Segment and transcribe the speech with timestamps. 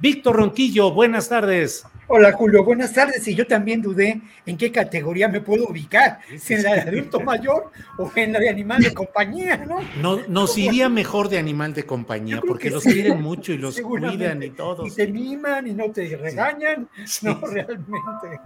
[0.00, 1.84] Víctor Ronquillo, buenas tardes.
[2.08, 3.28] Hola Julio, buenas tardes.
[3.28, 7.20] Y yo también dudé en qué categoría me puedo ubicar, si en la de adulto
[7.20, 9.78] mayor o en la de animal de compañía, ¿no?
[10.00, 13.58] No, nos iría mejor de animal de compañía, porque que los sí, quieren mucho y
[13.58, 14.86] los cuidan y todo.
[14.86, 17.26] Y te miman y no te regañan, Sí.
[17.26, 18.40] no realmente.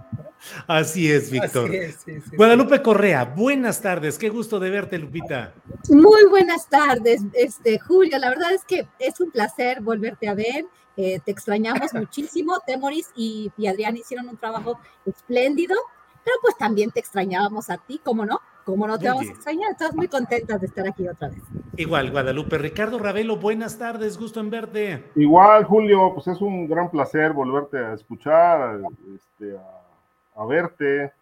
[0.67, 1.69] Así es, Víctor.
[1.69, 2.35] Así es, sí, sí.
[2.35, 4.17] Guadalupe Correa, buenas tardes.
[4.19, 5.53] Qué gusto de verte, Lupita.
[5.89, 8.19] Muy buenas tardes, este Julio.
[8.19, 10.65] La verdad es que es un placer volverte a ver.
[10.97, 12.59] Eh, te extrañamos muchísimo.
[12.65, 15.75] Temoris y, y Adrián hicieron un trabajo espléndido,
[16.23, 18.39] pero pues también te extrañábamos a ti, ¿cómo no?
[18.65, 19.31] ¿Cómo no te Muy vamos bien.
[19.31, 19.71] a extrañar?
[19.71, 21.39] Estás muy contentas de estar aquí otra vez.
[21.77, 22.57] Igual, Guadalupe.
[22.57, 24.17] Ricardo Ravelo, buenas tardes.
[24.17, 25.03] Gusto en verte.
[25.15, 28.79] Igual, Julio, pues es un gran placer volverte a escuchar,
[29.15, 31.13] este, a, a verte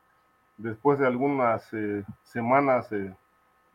[0.57, 3.13] después de algunas eh, semanas eh,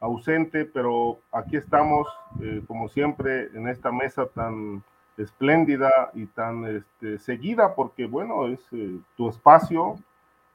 [0.00, 2.08] ausente, pero aquí estamos,
[2.40, 4.82] eh, como siempre, en esta mesa tan
[5.18, 9.96] espléndida y tan este, seguida, porque bueno, es eh, tu espacio,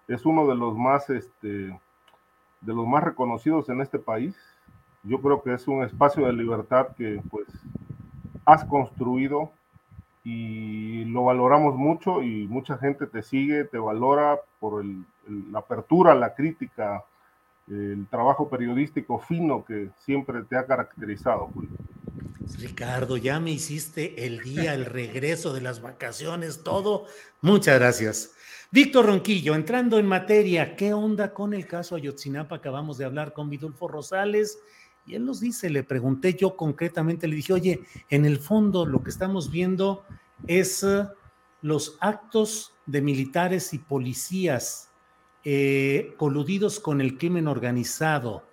[0.07, 1.47] es uno de los más, este,
[2.61, 4.35] de los más reconocidos en este país.
[5.03, 7.47] Yo creo que es un espacio de libertad que pues
[8.45, 9.51] has construido
[10.23, 15.05] y lo valoramos mucho y mucha gente te sigue, te valora por el-
[15.51, 17.03] la apertura, la crítica,
[17.67, 21.47] el trabajo periodístico fino que siempre te ha caracterizado.
[21.53, 21.69] Julio.
[22.57, 27.05] Ricardo, ya me hiciste el día, el regreso de las vacaciones, todo.
[27.41, 28.31] Muchas gracias.
[28.71, 32.55] Víctor Ronquillo, entrando en materia, ¿qué onda con el caso Ayotzinapa?
[32.55, 34.59] Acabamos de hablar con Vidulfo Rosales
[35.05, 39.03] y él nos dice, le pregunté yo concretamente, le dije, oye, en el fondo lo
[39.03, 40.05] que estamos viendo
[40.47, 41.05] es eh,
[41.61, 44.89] los actos de militares y policías
[45.43, 48.43] eh, coludidos con el crimen organizado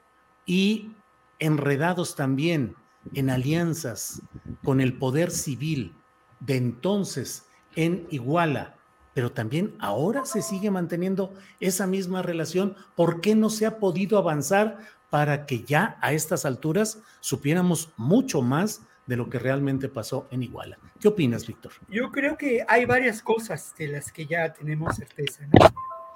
[0.44, 0.92] y
[1.38, 2.74] enredados también
[3.14, 4.22] en alianzas
[4.64, 5.94] con el poder civil
[6.40, 7.46] de entonces
[7.76, 8.76] en Iguala,
[9.14, 12.76] pero también ahora se sigue manteniendo esa misma relación.
[12.96, 14.78] ¿Por qué no se ha podido avanzar
[15.10, 20.42] para que ya a estas alturas supiéramos mucho más de lo que realmente pasó en
[20.42, 20.78] Iguala?
[21.00, 21.72] ¿Qué opinas, Víctor?
[21.88, 25.48] Yo creo que hay varias cosas de las que ya tenemos certeza.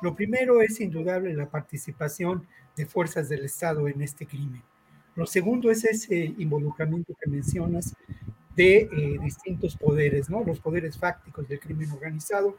[0.00, 2.46] Lo primero es indudable la participación
[2.76, 4.62] de fuerzas del Estado en este crimen.
[5.16, 7.94] Lo segundo es ese involucramiento que mencionas
[8.56, 10.44] de eh, distintos poderes, ¿no?
[10.44, 12.56] Los poderes fácticos del crimen organizado,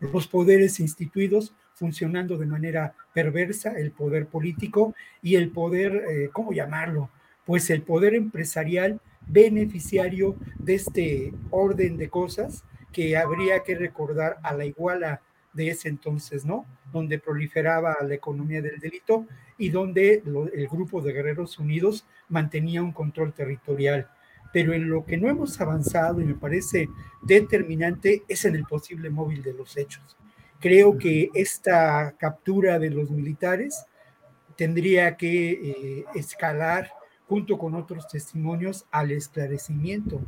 [0.00, 6.52] los poderes instituidos funcionando de manera perversa, el poder político y el poder, eh, ¿cómo
[6.52, 7.10] llamarlo?
[7.46, 14.54] Pues el poder empresarial beneficiario de este orden de cosas que habría que recordar a
[14.54, 15.20] la iguala
[15.58, 16.64] de ese entonces, ¿no?
[16.92, 19.26] Donde proliferaba la economía del delito
[19.58, 24.08] y donde lo- el grupo de Guerreros Unidos mantenía un control territorial.
[24.52, 26.88] Pero en lo que no hemos avanzado y me parece
[27.22, 30.16] determinante es en el posible móvil de los hechos.
[30.60, 33.84] Creo que esta captura de los militares
[34.56, 36.90] tendría que eh, escalar
[37.28, 40.20] junto con otros testimonios al esclarecimiento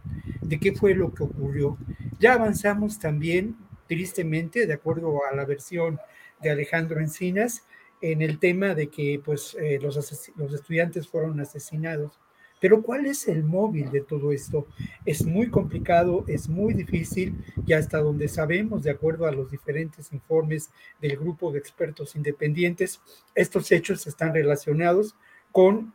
[0.43, 1.79] de qué fue lo que ocurrió.
[2.19, 3.57] Ya avanzamos también,
[3.91, 5.99] tristemente, de acuerdo a la versión
[6.41, 7.65] de Alejandro Encinas,
[8.01, 9.97] en el tema de que pues, eh, los,
[10.37, 12.21] los estudiantes fueron asesinados.
[12.61, 14.69] Pero ¿cuál es el móvil de todo esto?
[15.05, 20.13] Es muy complicado, es muy difícil y hasta donde sabemos, de acuerdo a los diferentes
[20.13, 20.71] informes
[21.01, 23.01] del grupo de expertos independientes,
[23.35, 25.17] estos hechos están relacionados
[25.51, 25.93] con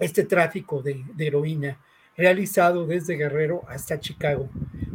[0.00, 1.78] este tráfico de, de heroína.
[2.16, 4.48] Realizado desde Guerrero hasta Chicago.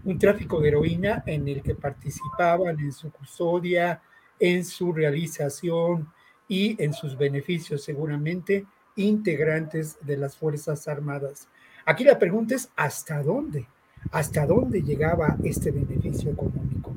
[0.03, 4.01] Un tráfico de heroína en el que participaban en su custodia,
[4.39, 6.11] en su realización
[6.47, 8.65] y en sus beneficios seguramente
[8.95, 11.47] integrantes de las Fuerzas Armadas.
[11.85, 13.67] Aquí la pregunta es, ¿hasta dónde?
[14.11, 16.95] ¿Hasta dónde llegaba este beneficio económico?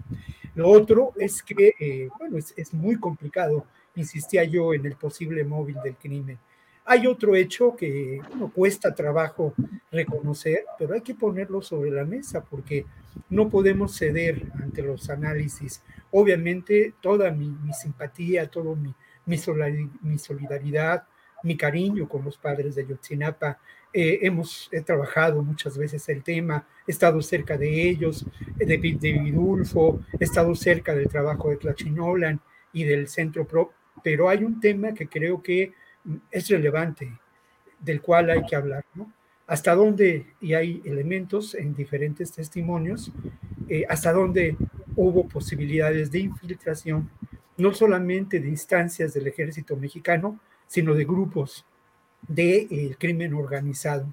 [0.55, 5.45] Lo otro es que, eh, bueno, es, es muy complicado, insistía yo, en el posible
[5.45, 6.39] móvil del crimen.
[6.87, 9.55] Hay otro hecho que no cuesta trabajo
[9.91, 12.85] reconocer, pero hay que ponerlo sobre la mesa porque
[13.31, 15.83] no podemos ceder ante los análisis.
[16.11, 18.95] Obviamente, toda mi, simpatía, todo mi,
[19.25, 21.05] mi, solidaridad,
[21.43, 23.59] mi cariño con los padres de Yotzinapa.
[23.93, 28.27] Eh, hemos trabajado muchas veces el tema, he estado cerca de ellos,
[28.57, 32.41] de, de Vidulfo, he estado cerca del trabajo de Tlachinolan
[32.73, 33.73] y del Centro Pro,
[34.03, 35.73] pero hay un tema que creo que
[36.31, 37.19] es relevante,
[37.79, 39.13] del cual hay que hablar, ¿no?
[39.47, 43.13] Hasta dónde, y hay elementos en diferentes testimonios,
[43.69, 44.57] eh, hasta dónde
[44.97, 47.11] hubo posibilidades de infiltración,
[47.57, 51.65] no solamente de instancias del ejército mexicano, sino de grupos
[52.27, 54.07] del de, crimen organizado.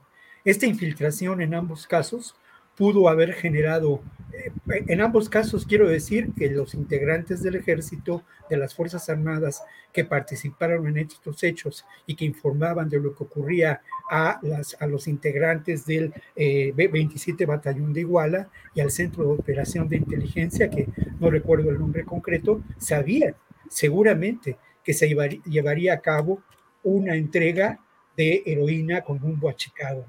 [0.44, 2.36] Esta infiltración en ambos casos
[2.76, 4.02] pudo haber generado,
[4.34, 4.52] eh,
[4.88, 9.64] en ambos casos quiero decir que los integrantes del ejército, de las Fuerzas Armadas
[9.94, 14.88] que participaron en estos hechos y que informaban de lo que ocurría a, las, a
[14.88, 20.70] los integrantes del 27 eh, Batallón de Iguala y al Centro de Operación de Inteligencia,
[20.70, 20.88] que
[21.20, 23.36] no recuerdo el nombre concreto, sabían
[23.70, 25.08] seguramente que se
[25.46, 26.42] llevaría a cabo
[26.84, 27.80] una entrega
[28.18, 30.06] de heroína con rumbo a Chicago.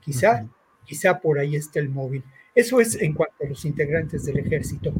[0.00, 0.46] Quizá
[0.88, 2.24] Quizá por ahí está el móvil.
[2.54, 4.94] Eso es en cuanto a los integrantes del ejército,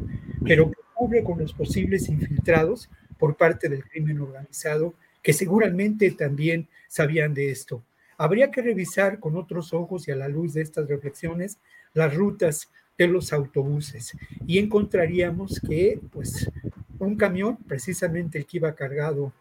[0.45, 4.93] pero ¿qué ocurre con los posibles infiltrados por parte del crimen organizado
[5.23, 7.83] que seguramente también sabían de esto?
[8.19, 11.57] Habría que revisar con otros ojos y a la luz de estas reflexiones
[11.95, 14.15] las rutas de los autobuses
[14.45, 16.51] y encontraríamos que pues
[16.99, 19.33] un camión, precisamente el que iba cargado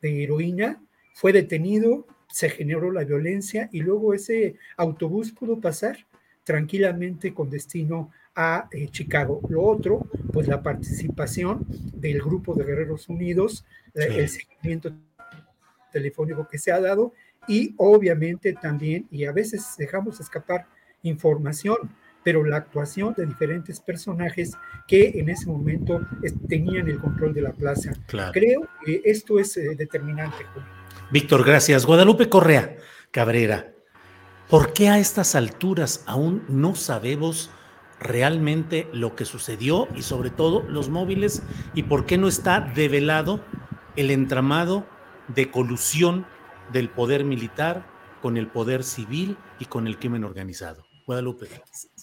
[0.00, 0.80] de heroína,
[1.14, 6.06] fue detenido se generó la violencia y luego ese autobús pudo pasar
[6.44, 9.40] tranquilamente con destino a eh, Chicago.
[9.48, 13.64] Lo otro, pues la participación del grupo de Guerreros Unidos,
[13.94, 14.92] el seguimiento
[15.90, 17.14] telefónico que se ha dado
[17.48, 20.66] y obviamente también, y a veces dejamos escapar
[21.02, 21.76] información,
[22.22, 24.52] pero la actuación de diferentes personajes
[24.88, 26.00] que en ese momento
[26.48, 27.92] tenían el control de la plaza.
[28.32, 30.44] Creo que esto es eh, determinante.
[31.10, 31.86] Víctor, gracias.
[31.86, 32.76] Guadalupe Correa
[33.12, 33.72] Cabrera,
[34.50, 37.50] ¿por qué a estas alturas aún no sabemos
[38.00, 41.42] realmente lo que sucedió y sobre todo los móviles
[41.74, 43.40] y por qué no está develado
[43.94, 44.84] el entramado
[45.28, 46.26] de colusión
[46.72, 47.86] del poder militar
[48.20, 50.84] con el poder civil y con el crimen organizado?
[51.06, 51.48] Guadalupe.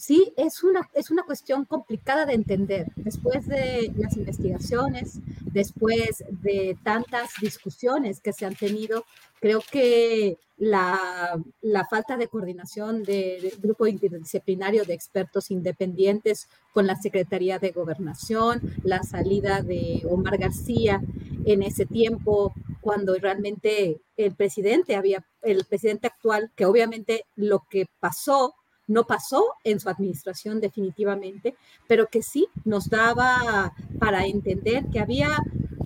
[0.06, 2.92] Sí, es una, es una cuestión complicada de entender.
[2.98, 9.06] Después de las investigaciones, después de tantas discusiones que se han tenido,
[9.40, 16.98] creo que la, la falta de coordinación del grupo interdisciplinario de expertos independientes con la
[16.98, 21.02] Secretaría de Gobernación, la salida de Omar García
[21.46, 27.86] en ese tiempo, cuando realmente el presidente había, el presidente actual, que obviamente lo que
[28.02, 28.54] pasó
[28.88, 31.56] no pasó en su administración definitivamente,
[31.88, 35.38] pero que sí nos daba para entender que había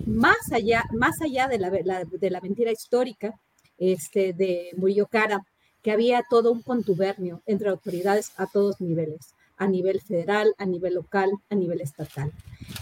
[0.06, 3.38] más allá, más allá de la, de la mentira histórica
[3.78, 5.44] este, de Murillo Cara,
[5.82, 10.94] que había todo un contubernio entre autoridades a todos niveles, a nivel federal, a nivel
[10.94, 12.32] local, a nivel estatal.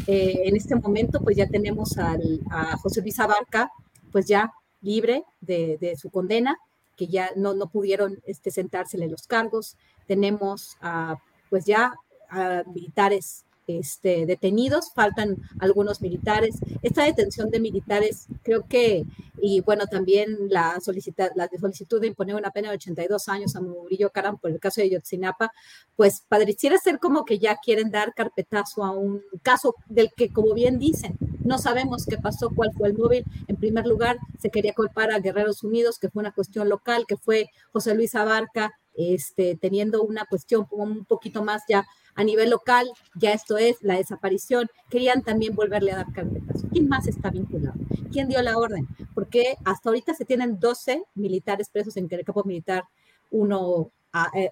[0.06, 3.70] Eh, en este momento, pues ya tenemos a José Luis Abarca,
[4.12, 6.56] pues ya libre de, de su condena,
[6.96, 9.76] que ya no, no pudieron este, sentársele los cargos.
[10.06, 11.16] Tenemos a,
[11.50, 11.94] pues ya
[12.30, 16.56] a militares este, detenidos, faltan algunos militares.
[16.82, 19.04] Esta detención de militares, creo que,
[19.40, 23.60] y bueno, también la, solicita, la solicitud de imponer una pena de 82 años a
[23.60, 25.52] Murillo Caram por el caso de Yotzinapa,
[25.96, 30.54] pues pareciera ser como que ya quieren dar carpetazo a un caso del que, como
[30.54, 33.24] bien dicen, no sabemos qué pasó, cuál fue el móvil.
[33.46, 37.16] En primer lugar, se quería culpar a Guerreros Unidos, que fue una cuestión local, que
[37.16, 42.88] fue José Luis Abarca, este, teniendo una cuestión un poquito más ya a nivel local,
[43.14, 46.66] ya esto es la desaparición, querían también volverle a dar carpetazo.
[46.72, 47.78] ¿Quién más está vinculado?
[48.10, 48.88] ¿Quién dio la orden?
[49.14, 52.84] Porque hasta ahorita se tienen 12 militares presos en el campo militar
[53.30, 54.50] 1-A, eh,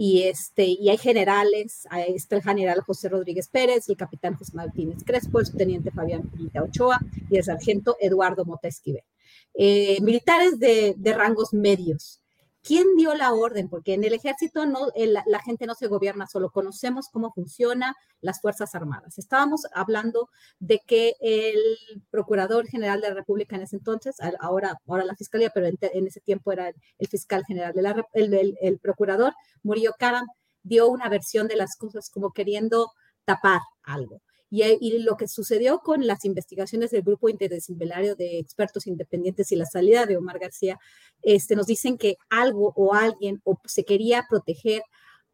[0.00, 5.02] y, este, y hay generales, está el general José Rodríguez Pérez, el capitán José Martínez
[5.04, 9.02] Crespo, el subteniente Fabián Pita Ochoa y el sargento Eduardo Mota Esquivel.
[9.54, 12.20] Eh, militares de, de rangos medios
[12.62, 13.68] ¿Quién dio la orden?
[13.68, 18.40] Porque en el ejército no, la gente no se gobierna solo, conocemos cómo funcionan las
[18.40, 19.18] Fuerzas Armadas.
[19.18, 21.58] Estábamos hablando de que el
[22.10, 26.20] Procurador General de la República en ese entonces, ahora, ahora la Fiscalía, pero en, ese
[26.20, 30.26] tiempo era el, fiscal general, de la, el, el, Procurador, Murillo Karam,
[30.62, 32.92] dio una versión de las cosas como queriendo
[33.24, 34.20] tapar algo.
[34.50, 39.66] Y, lo que sucedió con las investigaciones del grupo interdisciplinario de expertos independientes y la
[39.66, 40.78] salida de Omar García,
[41.22, 44.82] este, nos dicen que algo o alguien o se quería proteger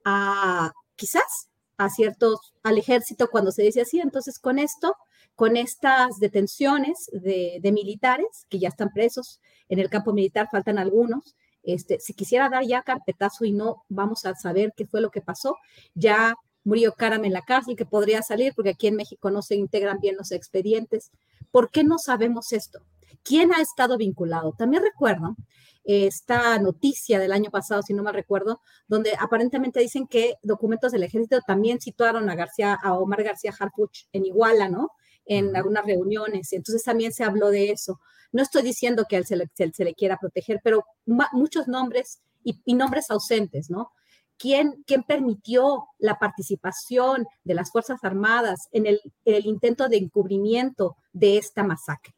[0.04, 4.00] a quizás a ciertos, al ejército cuando se dice así.
[4.00, 4.96] Entonces, con esto,
[5.34, 11.34] con estas detenciones de, militares que ya están presos en el campo militar, faltan algunos,
[11.62, 15.22] este, si quisiera dar ya carpetazo y no vamos a saber qué fue lo que
[15.22, 15.56] pasó,
[15.94, 19.54] ya murió Karam en la cárcel, que podría salir, porque aquí en México no se
[19.54, 21.10] integran bien los expedientes.
[21.50, 22.80] ¿Por qué no sabemos esto?
[23.22, 24.54] ¿Quién ha estado vinculado?
[24.56, 25.36] También recuerdo
[25.84, 31.02] esta noticia del año pasado, si no me recuerdo, donde aparentemente dicen que documentos del
[31.02, 34.90] ejército también situaron a García, a Omar García Harfuch en Iguala, ¿no?
[35.26, 36.52] En algunas reuniones.
[36.52, 38.00] Entonces también se habló de eso.
[38.32, 39.36] No estoy diciendo que él se
[39.84, 43.92] le, quiera proteger, pero muchos nombres y nombres ausentes, ¿no?
[44.36, 51.62] ¿Quién, permitió la participación de las Fuerzas Armadas en el, intento de encubrimiento de esta
[51.62, 52.14] masacre?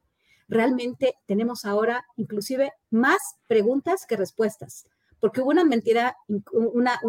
[0.49, 4.87] Realmente tenemos ahora inclusive más preguntas que respuestas,
[5.21, 6.17] porque hubo una mentira,
[6.53, 7.01] una,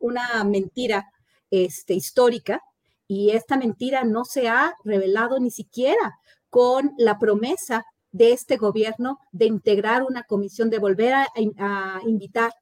[0.00, 1.06] una, mentira
[1.50, 2.62] este, histórica
[3.06, 6.18] y esta mentira no se ha revelado ni siquiera
[6.50, 12.52] con la promesa de este gobierno de integrar una comisión, de volver a invitar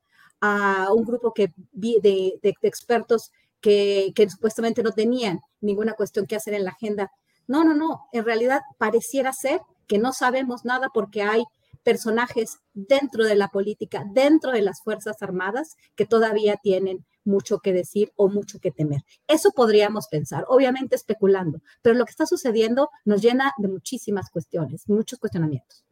[0.41, 3.31] a un grupo que, de, de, expertos
[3.61, 7.11] que, que, supuestamente no tenían ninguna cuestión que hacer en la agenda.
[7.47, 11.45] No, no, no, en realidad pareciera ser que no sabemos nada porque hay
[11.83, 17.73] personajes dentro de la política, dentro de las Fuerzas Armadas, que todavía tienen mucho que
[17.73, 19.03] decir o mucho que temer.
[19.27, 24.89] Eso podríamos pensar, obviamente especulando, pero lo que está sucediendo nos llena de muchísimas cuestiones,
[24.89, 25.85] muchos cuestionamientos.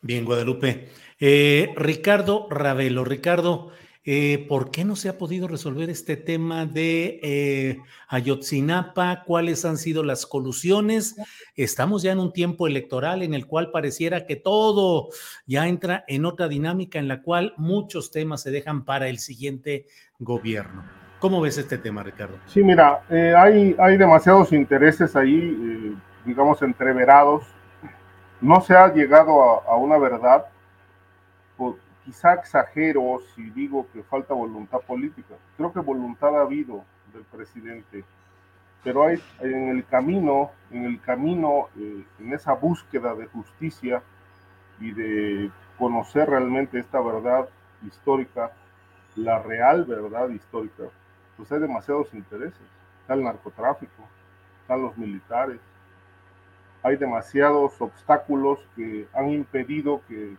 [0.00, 0.88] Bien, Guadalupe.
[1.20, 3.70] Eh, Ricardo Ravelo, Ricardo,
[4.04, 9.24] eh, ¿por qué no se ha podido resolver este tema de eh, Ayotzinapa?
[9.26, 11.16] ¿Cuáles han sido las colusiones?
[11.56, 15.08] Estamos ya en un tiempo electoral en el cual pareciera que todo
[15.46, 19.86] ya entra en otra dinámica en la cual muchos temas se dejan para el siguiente
[20.20, 20.84] gobierno.
[21.18, 22.38] ¿Cómo ves este tema, Ricardo?
[22.46, 25.92] Sí, mira, hay, hay demasiados intereses ahí,
[26.24, 27.42] digamos, entreverados
[28.40, 30.46] no se ha llegado a, una verdad,
[32.04, 35.34] quizá exagero si digo que falta voluntad política.
[35.56, 38.04] Creo que voluntad ha habido del presidente,
[38.82, 44.02] pero hay en el camino, en el camino, eh, en esa búsqueda de justicia
[44.80, 47.48] y de conocer realmente esta verdad
[47.86, 48.52] histórica,
[49.16, 50.84] la real verdad histórica,
[51.36, 52.60] pues hay demasiados intereses.
[53.02, 54.02] Está el narcotráfico,
[54.62, 55.60] están los militares,
[56.82, 60.36] hay demasiados obstáculos que han impedido que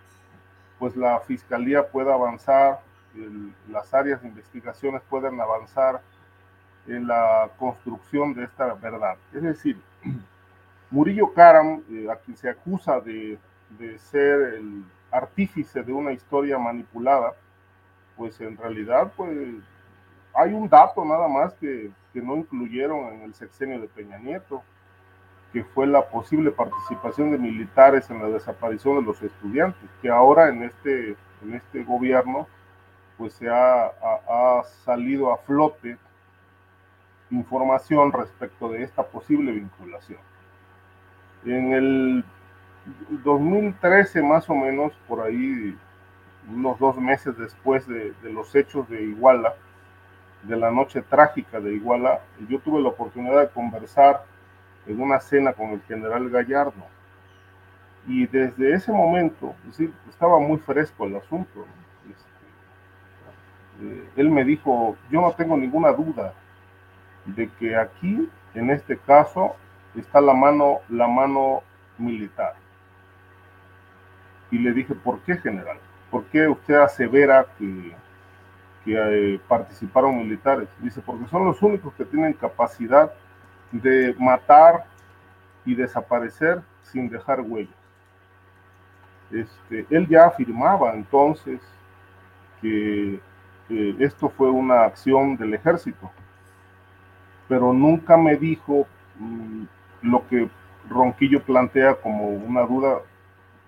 [0.77, 2.79] pues la fiscalía pueda avanzar,
[3.69, 6.01] las áreas de investigaciones puedan avanzar
[6.87, 9.17] en la construcción de esta verdad.
[9.33, 9.77] Es decir,
[10.91, 13.37] Murillo Karam, eh, a quien se acusa de,
[13.77, 17.33] de, ser el artífice de una historia manipulada,
[18.15, 19.37] pues en realidad pues
[20.33, 24.63] hay un dato nada más que, que no incluyeron en el sexenio de Peña Nieto
[25.51, 30.49] que fue la posible participación de militares en la desaparición de los estudiantes, que ahora
[30.49, 32.47] en este, en este gobierno
[33.17, 35.97] pues se ha, ha, salido a flote
[37.31, 40.19] información respecto de esta posible vinculación.
[41.45, 42.25] En el
[43.23, 45.77] 2013 más o menos, por ahí
[46.49, 49.53] unos dos meses después de, de los hechos de Iguala,
[50.43, 54.23] de la noche trágica de Iguala, yo tuve la oportunidad de conversar
[54.87, 56.85] en una cena con el general Gallardo.
[58.07, 59.55] Y desde ese momento,
[60.09, 61.65] estaba muy fresco el asunto.
[62.09, 66.33] Este, eh, él me dijo, yo no tengo ninguna duda
[67.25, 69.55] de que aquí, en este caso,
[69.95, 71.61] está la mano, la mano
[71.97, 72.55] militar.
[74.51, 75.77] Y le dije, ¿por qué, general?
[76.09, 77.93] ¿Por qué usted asevera que,
[78.83, 78.95] que
[79.35, 80.67] eh, participaron militares?
[80.79, 83.13] Dice, porque son los únicos que tienen capacidad
[83.71, 84.85] de matar
[85.65, 87.73] y desaparecer sin dejar huella.
[89.31, 91.61] Este, él ya afirmaba entonces
[92.61, 93.19] que,
[93.99, 96.09] esto fue una acción del ejército,
[97.47, 98.87] pero nunca me dijo
[99.19, 99.63] mm,
[100.01, 100.49] lo que
[100.89, 103.01] Ronquillo plantea como una duda,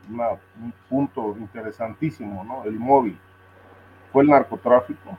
[0.10, 2.64] un punto interesantísimo, ¿no?
[2.64, 3.16] El móvil.
[4.12, 5.18] fue el narcotráfico.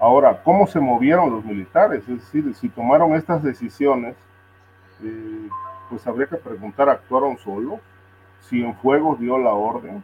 [0.00, 2.08] Ahora, ¿cómo se movieron los militares?
[2.08, 4.16] Es decir, si tomaron estas decisiones,
[5.02, 5.48] eh,
[5.90, 7.80] pues habría que preguntar, ¿actuaron solos?
[8.40, 10.02] Si en fuego dio la orden,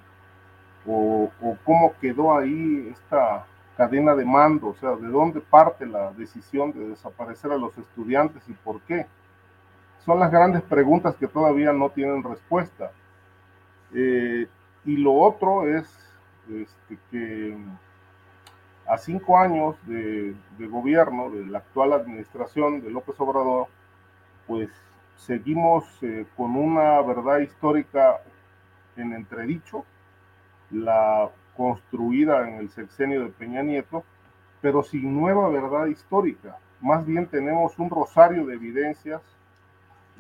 [0.87, 3.47] o, o, cómo quedó ahí esta
[3.79, 8.47] cadena de mando, o sea, de dónde parte la decisión de desaparecer a los estudiantes
[8.49, 9.07] y por qué.
[10.05, 12.91] Son las grandes preguntas que todavía no tienen respuesta.
[13.95, 14.47] Eh,
[14.85, 15.87] y lo otro es
[16.51, 17.57] este, que
[18.89, 23.69] a cinco años de, gobierno de la actual administración de López Obrador,
[24.47, 24.71] pues
[25.17, 28.21] seguimos eh, con una verdad histórica
[28.97, 29.85] en entredicho,
[30.71, 34.05] la construida en el sexenio de Peña Nieto,
[34.61, 36.59] pero sin nueva verdad histórica.
[36.81, 39.23] Más bien tenemos un rosario de evidencias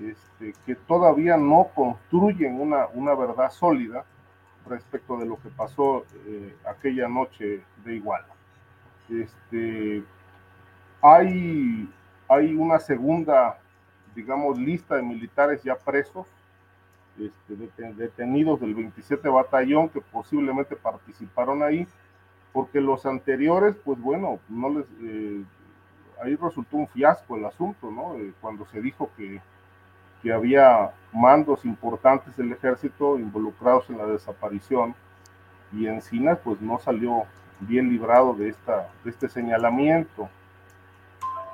[0.00, 4.04] este, que todavía no construyen una, una verdad sólida
[4.68, 8.36] respecto de lo que pasó eh, aquella noche de Iguala.
[9.08, 10.02] Este,
[11.00, 11.88] hay,
[12.56, 13.58] una segunda,
[14.14, 16.26] digamos, lista de militares ya presos,
[17.18, 17.56] este,
[17.94, 21.86] detenidos del 27 Batallón que posiblemente participaron ahí,
[22.52, 25.44] porque los anteriores, pues bueno, no les, eh,
[26.22, 28.16] ahí resultó un fiasco el asunto, ¿no?
[28.16, 29.40] Eh, cuando se dijo que,
[30.22, 34.94] que había mandos importantes del ejército involucrados en la desaparición
[35.72, 37.25] y Encinas pues no salió
[37.60, 40.28] bien librado de, esta, de este señalamiento.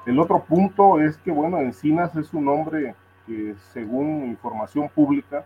[0.05, 2.95] El otro punto es que, bueno, Encinas es un hombre
[3.27, 5.45] que, según información pública,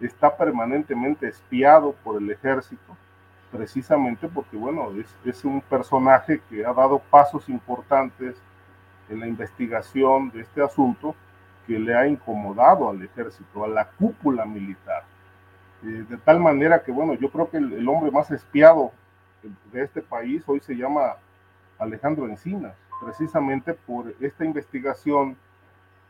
[0.00, 2.96] está permanentemente espiado por el ejército,
[3.50, 8.36] precisamente porque, bueno, es, es un personaje que ha dado pasos importantes
[9.08, 11.14] en la investigación de este asunto
[11.66, 15.02] que le ha incomodado al ejército, a la cúpula militar.
[15.82, 18.92] Eh, de tal manera que, bueno, yo creo que el, el hombre más espiado
[19.72, 21.16] de este país hoy se llama
[21.78, 25.36] Alejandro Encinas, precisamente por esta investigación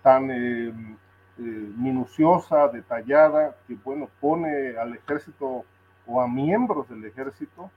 [0.02, 1.43] tan eh, eh,
[1.76, 5.64] minuciosa, detallada, que bueno, pone al ejército
[6.07, 7.70] o a miembros del ejército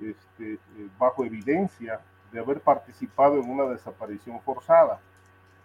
[0.00, 0.58] este, eh,
[0.98, 2.00] bajo evidencia
[2.32, 5.00] de haber participado en una desaparición forzada,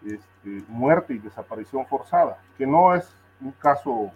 [0.06, 4.12] este, muerte y desaparición forzada, que no es un caso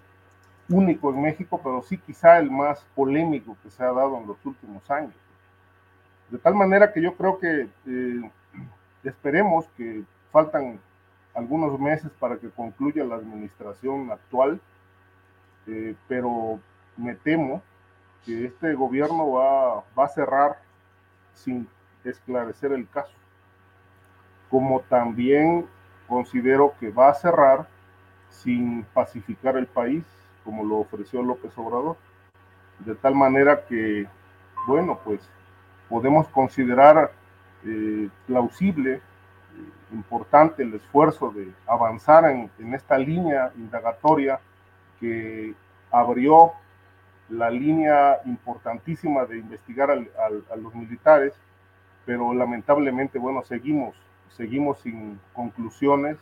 [0.69, 4.45] único en México, pero sí quizá el más polémico que se ha dado en los
[4.45, 5.13] últimos años.
[6.29, 8.31] De tal manera que yo creo que eh,
[9.03, 10.79] esperemos que faltan
[11.33, 14.59] algunos meses para que concluya la administración actual,
[15.67, 16.59] eh, pero
[16.97, 17.61] me temo
[18.25, 20.57] que este gobierno va, va a cerrar
[21.33, 21.67] sin
[22.03, 23.13] esclarecer el caso,
[24.49, 25.65] como también
[26.07, 27.67] considero que va a cerrar
[28.29, 30.03] sin pacificar el país,
[30.43, 31.97] como lo ofreció López Obrador.
[32.79, 34.07] De tal manera que,
[34.67, 35.21] bueno, pues
[35.89, 37.11] podemos considerar
[37.65, 39.01] eh, plausible, eh,
[39.93, 44.39] importante el esfuerzo de avanzar en, en, esta línea indagatoria
[44.99, 45.53] que
[45.91, 46.53] abrió
[47.29, 51.33] la línea importantísima de investigar a los militares,
[52.05, 53.95] pero lamentablemente, bueno, seguimos,
[54.29, 56.17] seguimos sin conclusiones,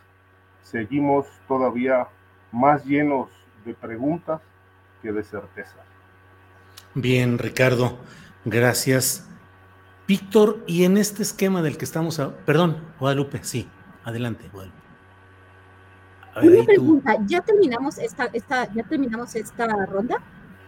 [0.62, 2.08] seguimos todavía
[2.52, 3.30] más llenos
[3.66, 4.42] de preguntas
[5.02, 5.86] que de certezas.
[6.94, 7.98] Bien, Ricardo,
[8.46, 9.28] gracias.
[10.08, 12.36] Víctor, y en este esquema del que estamos, a...
[12.38, 13.68] perdón, Guadalupe, sí,
[14.04, 14.82] adelante, Guadalupe.
[16.36, 17.26] Ver, Una pregunta, tú...
[17.28, 20.18] ¿ya terminamos esta, esta, ya terminamos esta ronda?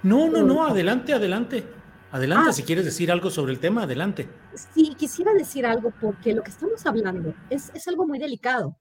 [0.02, 1.66] No, no, no, adelante, adelante.
[2.12, 4.30] Adelante, ah, si quieres decir algo sobre el tema, adelante.
[4.54, 8.78] Sí, quisiera decir algo porque lo que estamos hablando es, es algo muy delicado,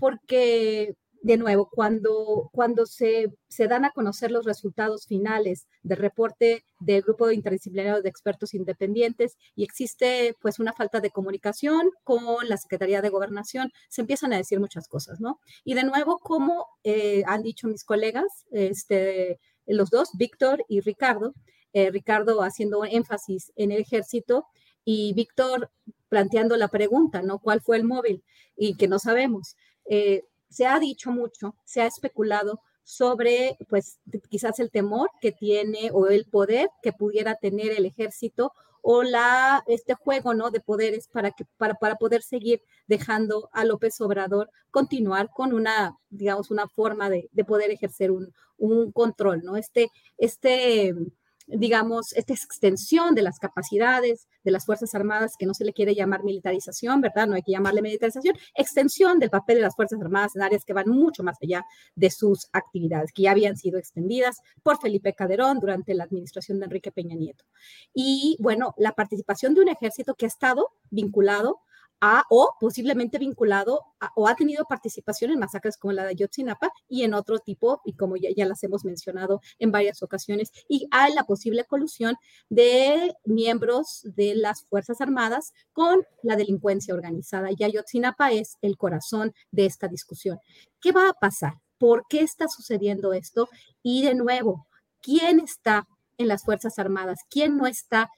[0.00, 6.64] porque de nuevo, cuando, cuando se, se, dan a conocer los resultados finales del reporte
[6.80, 12.56] del grupo interdisciplinario de expertos independientes y existe pues una falta de comunicación con la
[12.56, 15.38] Secretaría de Gobernación, se empiezan a decir muchas cosas, ¿no?
[15.64, 21.34] Y de nuevo, como eh, han dicho mis colegas, este, los dos, Víctor y Ricardo,
[21.72, 24.46] eh, Ricardo haciendo énfasis en el ejército
[24.84, 25.70] y Víctor
[26.08, 27.38] planteando la pregunta, ¿no?
[27.38, 28.24] ¿Cuál fue el móvil?
[28.56, 29.56] Y que no sabemos.
[29.88, 35.90] Eh, se ha dicho mucho, se ha especulado sobre, pues, quizás el temor que tiene
[35.92, 40.50] o el poder que pudiera tener el ejército o la, este juego, ¿no?
[40.50, 45.96] De poderes para, que, para, para poder seguir dejando a López Obrador continuar con una,
[46.10, 49.56] digamos, una forma de, de poder ejercer un, un, control, ¿no?
[49.56, 49.88] Este,
[50.18, 50.94] este,
[51.54, 55.94] digamos, esta extensión de las capacidades de las Fuerzas Armadas, que no se le quiere
[55.94, 57.26] llamar militarización, ¿verdad?
[57.26, 60.72] No hay que llamarle militarización, extensión del papel de las Fuerzas Armadas en áreas que
[60.72, 65.60] van mucho más allá de sus actividades, que ya habían sido extendidas por Felipe Calderón
[65.60, 67.44] durante la administración de Enrique Peña Nieto.
[67.94, 71.60] Y bueno, la participación de un ejército que ha estado vinculado
[72.30, 73.84] o posiblemente vinculado
[74.16, 77.94] o ha tenido participación en masacres como la de Yotzinapa y en otro tipo, y
[77.94, 82.16] como ya, las hemos mencionado en varias ocasiones, y hay la posible colusión
[82.48, 87.50] de miembros de las Fuerzas Armadas con la delincuencia organizada.
[87.56, 90.38] Y Ayotzinapa es el corazón de esta discusión.
[90.80, 91.54] ¿Qué va a pasar?
[91.78, 93.48] ¿Por qué está sucediendo esto?
[93.82, 94.66] Y de nuevo,
[95.00, 95.86] ¿quién está
[96.18, 97.20] en las Fuerzas Armadas?
[97.30, 98.10] ¿Quién no está?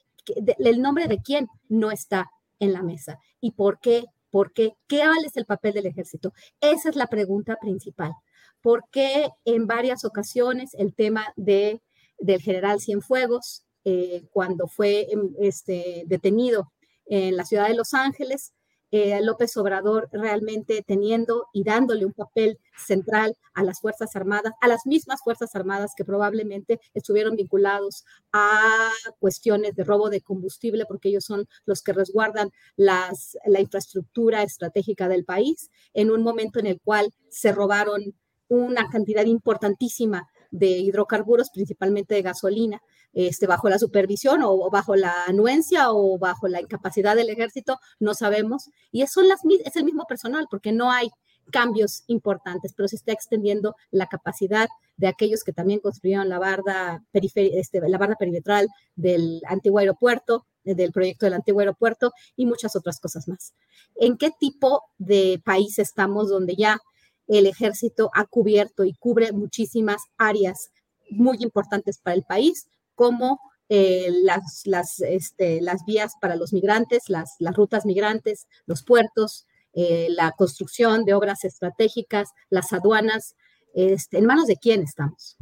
[0.57, 3.19] El nombre de quién no está en la mesa.
[3.39, 4.05] ¿Y por qué?
[4.29, 4.75] ¿Por qué?
[4.87, 6.33] ¿Qué es el papel del ejército?
[6.59, 8.13] Esa es la pregunta principal.
[8.61, 11.81] ¿Por qué en varias ocasiones el tema de,
[12.17, 16.71] del general Cienfuegos, eh, cuando fue em, este, detenido
[17.05, 18.53] en la ciudad de Los Ángeles,
[18.91, 24.67] eh, López Obrador realmente teniendo y dándole un papel central a las Fuerzas Armadas, a
[24.67, 31.09] las mismas Fuerzas Armadas que probablemente estuvieron vinculados a cuestiones de robo de combustible, porque
[31.09, 36.67] ellos son los que resguardan las, la infraestructura estratégica del país, en un momento en
[36.67, 38.15] el cual se robaron
[38.47, 42.81] una cantidad importantísima de hidrocarburos, principalmente de gasolina,
[43.15, 48.13] este, bajo la supervisión o, bajo la anuencia o bajo la incapacidad del ejército, no
[48.13, 48.69] sabemos.
[48.91, 51.09] Y las, es el mismo personal, porque no hay
[51.51, 57.03] cambios importantes, pero se está extendiendo la capacidad de aquellos que también construyeron la barda,
[57.13, 62.99] este, la barda perimetral del antiguo aeropuerto, del proyecto del antiguo aeropuerto y muchas otras
[62.99, 63.53] cosas más.
[63.95, 66.79] ¿En qué tipo de país estamos donde ya
[67.27, 70.71] el ejército ha cubierto y cubre muchísimas áreas
[71.09, 77.03] muy importantes para el país, como eh, las, las, este, las, vías para los migrantes,
[77.09, 83.35] las, las rutas migrantes, los puertos, eh, la construcción de obras estratégicas, las aduanas.
[83.73, 85.37] Este, ¿En manos de quién estamos?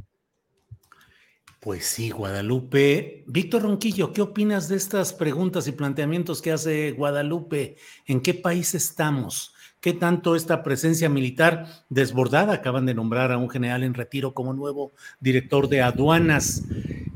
[1.59, 3.23] Pues sí, Guadalupe.
[3.27, 7.77] Víctor Ronquillo, ¿qué opinas de estas preguntas y planteamientos que hace Guadalupe?
[8.05, 9.53] ¿En qué país estamos?
[9.83, 14.53] qué tanto esta presencia militar desbordada, acaban de nombrar a un general en retiro como
[14.53, 16.63] nuevo director de aduanas.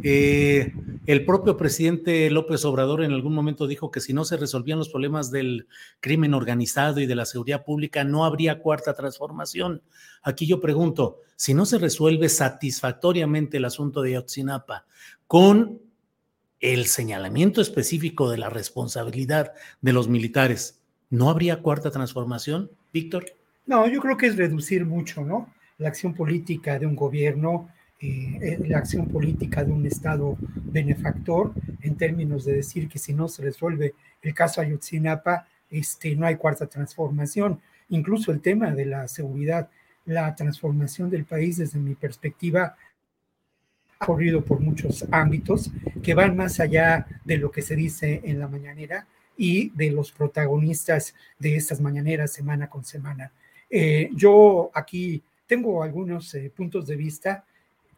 [0.09, 0.73] Eh,
[1.05, 4.87] el propio presidente López Obrador en algún momento dijo que si no se resolvían los
[4.87, 5.67] problemas del
[5.99, 9.81] crimen organizado y de la seguridad pública, no habría cuarta transformación.
[10.21, 14.85] Aquí yo pregunto, si no se resuelve satisfactoriamente el asunto de Yotzinapa
[15.27, 15.81] con
[16.61, 20.77] el señalamiento específico de la responsabilidad de los militares,
[21.09, 23.25] ¿No habría cuarta transformación, Víctor?
[23.65, 25.53] No, yo creo que es reducir mucho, ¿no?
[25.77, 31.53] La acción política de un gobierno, eh, eh, la acción política de un Estado benefactor,
[31.81, 36.35] en términos de decir que si no se resuelve el caso Ayotzinapa, este, no hay
[36.35, 37.59] cuarta transformación.
[37.89, 39.69] Incluso el tema de la seguridad,
[40.05, 42.75] la transformación del país desde mi perspectiva
[43.99, 45.71] ha corrido por muchos ámbitos
[46.03, 50.11] que van más allá de lo que se dice en la mañanera y de los
[50.11, 53.31] protagonistas de estas mañaneras semana con semana.
[53.69, 57.45] Eh, yo aquí tengo algunos eh, puntos de vista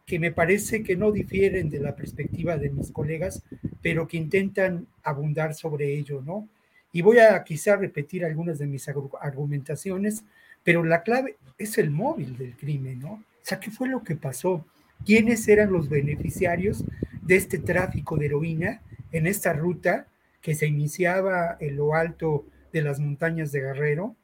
[0.06, 3.42] que me parece que no difieren de la perspectiva de mis colegas,
[3.82, 6.48] pero que intentan abundar sobre ello, ¿no?
[6.92, 8.88] Y voy a quizá repetir algunas de mis
[9.20, 10.24] argumentaciones,
[10.64, 13.12] pero la clave es el móvil del crimen, ¿no?
[13.12, 14.66] O sea, ¿qué fue lo que pasó?
[15.04, 16.84] ¿Quiénes eran los beneficiarios
[17.22, 18.82] de este tráfico de heroína
[19.12, 20.06] en esta ruta
[20.42, 24.16] que se iniciaba en lo alto de las montañas de Guerrero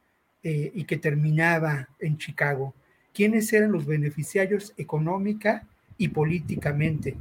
[0.43, 2.75] eh, y que terminaba en Chicago.
[3.17, 7.17] ¿Quiénes eran los beneficiarios económica y políticamente?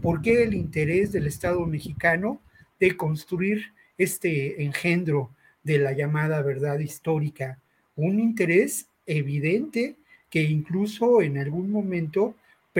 [0.00, 2.40] ¿Por qué el interés del Estado mexicano
[2.78, 5.32] de construir este engendro
[5.64, 7.58] de la llamada verdad histórica?
[7.96, 9.96] Un interés evidente
[10.30, 12.36] que incluso en algún momento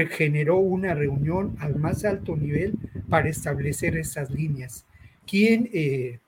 [0.09, 2.75] generó una reunión al más alto nivel
[3.09, 4.87] para establecer esas líneas.
[5.33, 6.21] Eh,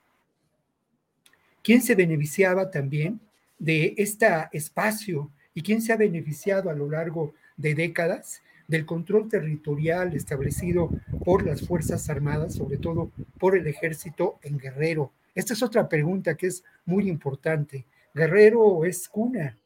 [1.63, 3.21] quién, se beneficiaba también
[3.59, 9.29] de este espacio y quién se ha beneficiado a lo largo de décadas del control
[9.29, 10.89] territorial establecido
[11.23, 15.11] por las Fuerzas Armadas, sobre todo por el ejército en Guerrero.
[15.35, 17.85] Esta es otra pregunta que es muy importante.
[18.13, 19.57] Guerrero es cuna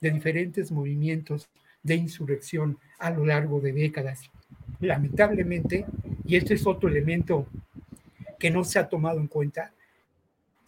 [0.00, 1.48] de diferentes movimientos
[1.82, 4.22] de insurrección a lo largo de décadas.
[4.80, 5.86] Lamentablemente,
[6.24, 7.46] y este es otro elemento
[8.38, 9.72] que no se ha tomado en cuenta.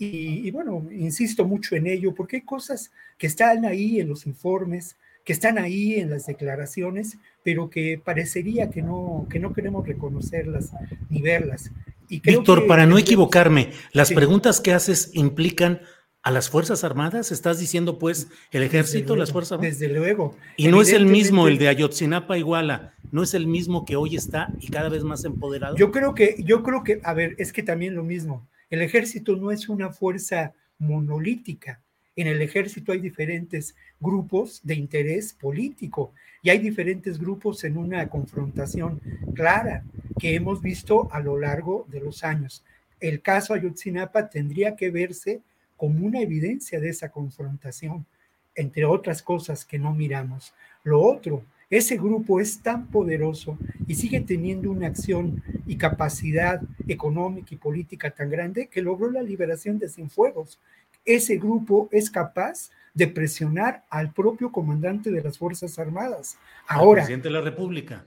[0.03, 4.97] Y, bueno, insisto mucho en ello porque hay cosas que están ahí en los informes,
[5.27, 10.71] que están ahí en las declaraciones, pero que parecería que no, que no queremos reconocerlas
[11.11, 11.71] ni verlas.
[12.09, 15.83] Y Víctor, para no equivocarme, las preguntas que haces implican
[16.23, 17.31] a las Fuerzas Armadas?
[17.31, 19.79] ¿Estás diciendo, pues, el ejército, las Fuerzas Armadas?
[19.79, 20.35] Desde luego.
[20.57, 24.17] Y no es el mismo el de Ayotzinapa Iguala, no es el mismo que hoy
[24.17, 25.77] está y cada vez más empoderado.
[25.77, 28.47] Yo creo que, yo creo que, a ver, es que también lo mismo.
[28.71, 31.81] El ejército no es una fuerza monolítica.
[32.15, 38.09] En el ejército hay diferentes grupos de interés político y hay diferentes grupos en una
[38.09, 39.01] confrontación
[39.35, 39.85] clara
[40.19, 42.65] que hemos visto a lo largo de los años.
[43.01, 45.41] El caso Ayotzinapa tendría que verse
[45.77, 48.07] como una evidencia de esa confrontación,
[48.55, 50.55] entre otras cosas que no miramos.
[50.85, 53.57] Lo otro, ese grupo es tan poderoso
[53.87, 59.23] y sigue teniendo una acción y capacidad económica y política tan grande que logró la
[59.23, 60.59] liberación de Cienfuegos.
[61.05, 66.37] Ese grupo es capaz de presionar al propio comandante de las Fuerzas Armadas.
[66.67, 68.05] Ahora, el presidente de la República.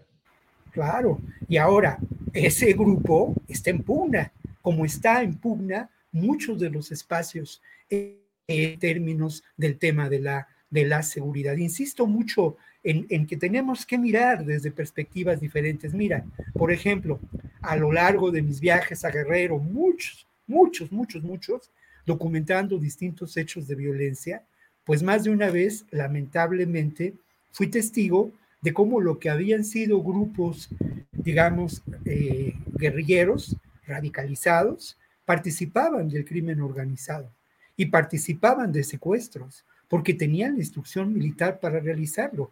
[0.71, 1.99] Claro, y ahora
[2.33, 9.43] ese grupo está en pugna, como está en pugna muchos de los espacios en términos
[9.55, 11.55] del tema de la, de la seguridad.
[11.55, 15.93] Insisto mucho en, en, que tenemos que mirar desde perspectivas diferentes.
[15.93, 17.19] Mira, por ejemplo,
[17.61, 21.71] a lo largo de mis viajes a Guerrero, muchos, muchos, muchos, muchos,
[22.05, 24.43] documentando distintos hechos de violencia,
[24.83, 27.13] pues más de una vez, lamentablemente,
[27.51, 30.69] fui testigo de cómo lo que habían sido grupos,
[31.11, 37.29] digamos, eh, guerrilleros, radicalizados, participaban del crimen organizado
[37.77, 42.51] y participaban de secuestros porque tenían la instrucción militar para realizarlo.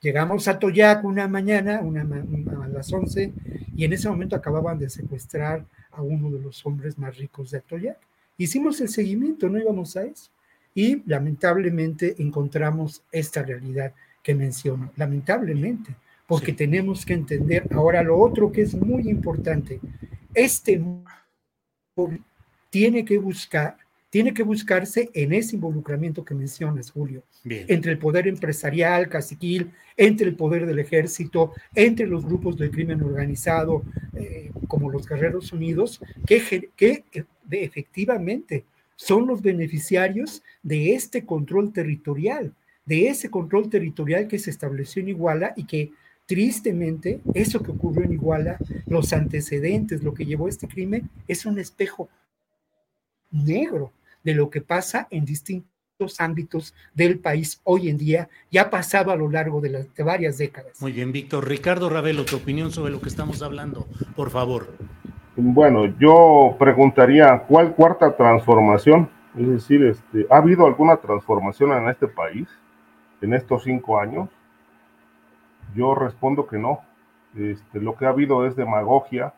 [0.00, 3.32] Llegamos a Toyac una mañana, una, a las 11,
[3.74, 7.60] y en ese momento acababan de secuestrar a uno de los hombres más ricos de
[7.60, 7.98] Toyac.
[8.36, 10.30] Hicimos el seguimiento, no íbamos a eso.
[10.74, 14.92] Y lamentablemente encontramos esta realidad que menciono.
[14.96, 15.96] Lamentablemente,
[16.28, 19.80] porque tenemos que entender ahora lo otro que es muy importante.
[20.32, 20.80] Este
[22.70, 23.76] tiene que buscar,
[24.10, 30.28] tiene que buscarse en ese involucramiento que mencionas, Julio, entre el poder empresarial, caciquil, entre
[30.28, 33.82] el poder del ejército, entre los grupos del crimen organizado,
[34.14, 37.04] eh, como los Guerreros Unidos, que, que
[37.50, 38.64] efectivamente
[38.96, 42.54] son los beneficiarios de este control territorial,
[42.86, 45.92] de ese control territorial que se estableció en Iguala y que
[46.24, 51.44] tristemente eso que ocurrió en Iguala, los antecedentes, lo que llevó a este crimen, es
[51.44, 52.08] un espejo
[53.30, 53.92] negro
[54.28, 59.16] de lo que pasa en distintos ámbitos del país hoy en día, ya pasado a
[59.16, 60.82] lo largo de, las, de varias décadas.
[60.82, 61.48] Muy bien, Víctor.
[61.48, 64.66] Ricardo Ravelo, tu opinión sobre lo que estamos hablando, por favor.
[65.34, 69.08] Bueno, yo preguntaría, ¿cuál cuarta transformación?
[69.34, 72.46] Es decir, este, ¿ha habido alguna transformación en este país
[73.22, 74.28] en estos cinco años?
[75.74, 76.80] Yo respondo que no.
[77.34, 79.32] Este, lo que ha habido es demagogia,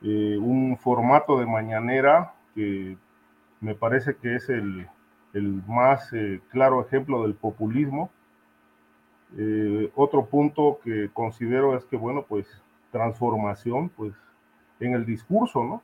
[0.00, 2.96] eh, un formato de mañanera que
[3.62, 4.88] me parece que es el,
[5.66, 8.10] más eh, claro ejemplo del populismo.
[9.38, 12.46] Eh, otro punto que considero es que, bueno, pues
[12.90, 14.12] transformación, pues
[14.80, 15.82] en el discurso, ¿no?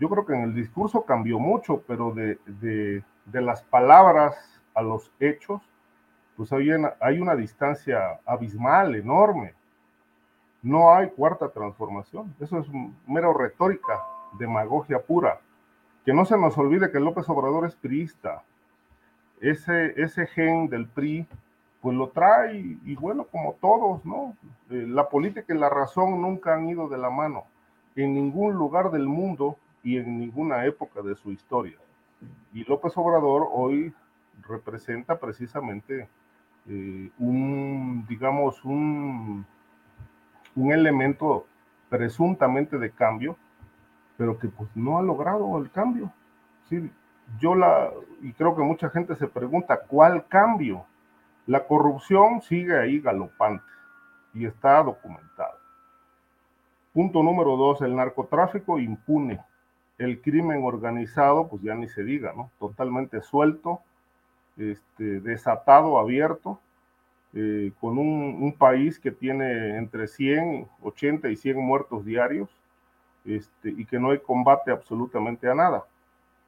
[0.00, 4.34] Yo creo que en el discurso cambió mucho, pero de, las palabras
[4.74, 5.60] a los hechos,
[6.36, 9.54] pues hay una, hay una distancia abismal, enorme.
[10.62, 12.34] No hay cuarta transformación.
[12.40, 12.66] Eso es
[13.06, 14.00] mero retórica,
[14.38, 15.40] demagogia pura
[16.08, 18.42] que no se nos olvide que López Obrador es priista.
[19.42, 21.26] Ese, ese gen del PRI,
[21.82, 24.34] pues lo trae y bueno, como todos, ¿no?
[24.70, 27.44] Eh, la política y la razón nunca han ido de la mano
[27.94, 31.76] en ningún lugar del mundo y en ninguna época de su historia.
[32.54, 33.92] Y López Obrador hoy
[34.48, 36.08] representa precisamente
[36.70, 39.44] eh, un, digamos, un,
[40.56, 41.44] un elemento
[41.90, 43.36] presuntamente de cambio
[44.18, 46.12] pero que pues no ha logrado el cambio.
[46.68, 46.90] Sí,
[47.38, 50.84] yo la, y creo que mucha gente se pregunta, ¿cuál cambio?
[51.46, 53.64] La corrupción sigue ahí galopante
[54.34, 55.56] y está documentado.
[56.92, 59.40] Punto número dos, el narcotráfico impune.
[59.98, 62.50] El crimen organizado, pues ya ni se diga, ¿no?
[62.58, 63.80] Totalmente suelto,
[64.56, 66.60] este, desatado, abierto,
[67.34, 72.48] eh, con un, un, país que tiene entre 100, 80 y 100 muertos diarios,
[73.24, 75.84] este, y que no hay combate absolutamente a nada.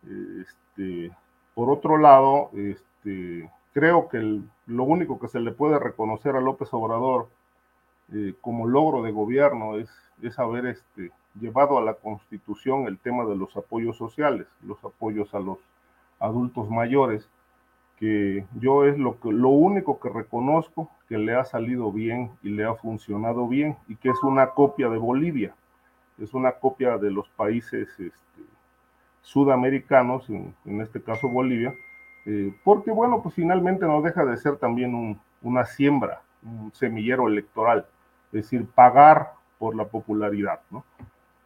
[0.05, 1.11] Este,
[1.55, 6.69] por otro lado, este, creo que lo único que se le puede reconocer a López
[6.73, 7.29] Obrador
[8.13, 9.91] eh, como logro de gobierno es,
[10.23, 15.35] es haber este, llevado a la Constitución el tema de los apoyos sociales, los apoyos
[15.35, 15.59] a los
[16.19, 17.29] adultos mayores,
[17.99, 22.49] que yo es lo, que, lo único que reconozco que le ha salido bien y
[22.49, 25.55] le ha funcionado bien y que es una copia de Bolivia,
[26.21, 28.43] es una copia de los países este,
[29.23, 31.75] sudamericanos, en, este caso Bolivia,
[32.27, 37.87] eh, porque bueno, pues finalmente no deja de ser también una siembra, un semillero electoral,
[38.27, 40.85] es decir, pagar por la popularidad, ¿no?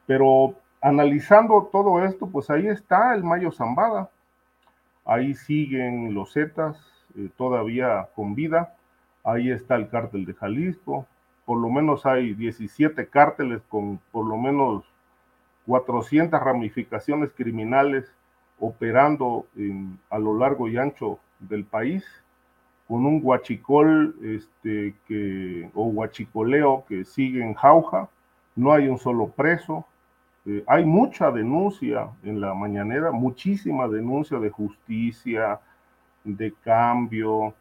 [0.07, 4.11] Pero analizando todo esto, pues ahí está el Mayo Zambada,
[5.05, 6.79] ahí siguen los Zetas
[7.17, 8.75] eh, todavía con vida,
[9.23, 11.07] ahí está el cártel de Jalisco,
[11.45, 14.85] por lo menos hay 17 cárteles con por lo menos
[15.67, 18.13] 400 ramificaciones criminales
[18.59, 19.47] operando
[20.11, 22.05] a lo largo y ancho del país,
[22.87, 28.09] con un guachicol este, que, o guachicoleo que sigue en jauja,
[28.57, 29.87] no hay un solo preso,
[30.47, 35.61] eh, hay mucha denuncia en la mañanera, muchísima denuncia de justicia,
[36.23, 37.55] de cambio,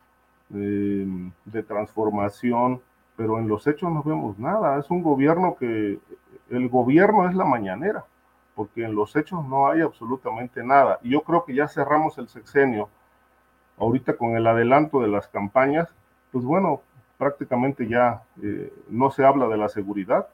[0.54, 1.08] eh,
[1.46, 2.82] de transformación,
[3.24, 4.78] pero en los hechos no vemos nada.
[4.78, 5.98] Es un gobierno que
[6.50, 8.04] el gobierno es la mañanera,
[8.54, 11.00] porque en los hechos no hay absolutamente nada.
[11.04, 12.90] Y yo creo que ya cerramos el sexenio,
[13.78, 15.88] ahorita con el adelanto de las campañas,
[16.34, 16.82] pues bueno,
[17.18, 20.28] prácticamente ya eh, no se habla de la seguridad,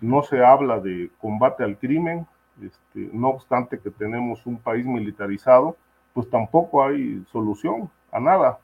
[0.00, 2.28] no se habla de combate al crimen,
[2.62, 5.76] este, no obstante que tenemos un país militarizado,
[6.14, 8.60] pues tampoco hay solución a nada.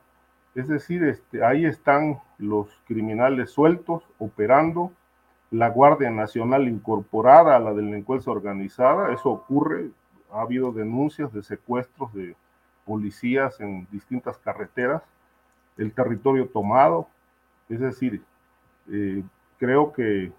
[0.59, 4.90] Es decir, este, ahí están los criminales sueltos, operando,
[5.53, 9.12] la Guardia Nacional incorporada a la delincuencia organizada.
[9.12, 9.90] Eso ocurre,
[10.33, 12.35] ha habido denuncias de secuestros de
[12.85, 15.05] policías en distintas carreteras,
[15.77, 17.07] el territorio tomado.
[17.68, 18.21] Es decir,
[18.90, 19.23] eh,
[19.61, 20.33] creo que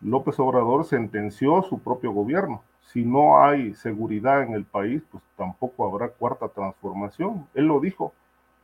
[0.00, 2.62] López Obrador sentenció su propio gobierno.
[2.80, 7.46] Si no hay seguridad en el país, pues tampoco habrá cuarta transformación.
[7.52, 8.14] Él lo dijo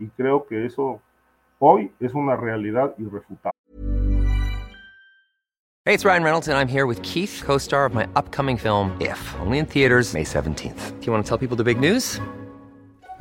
[0.03, 1.01] y creo que eso
[1.59, 3.53] hoy es una realidad irrefutable.
[5.85, 9.19] Hey, it's Ryan Reynolds and I'm here with Keith, co-star of my upcoming film If,
[9.41, 11.01] only in theaters May 17th.
[11.01, 12.21] Do you want to tell people the big news?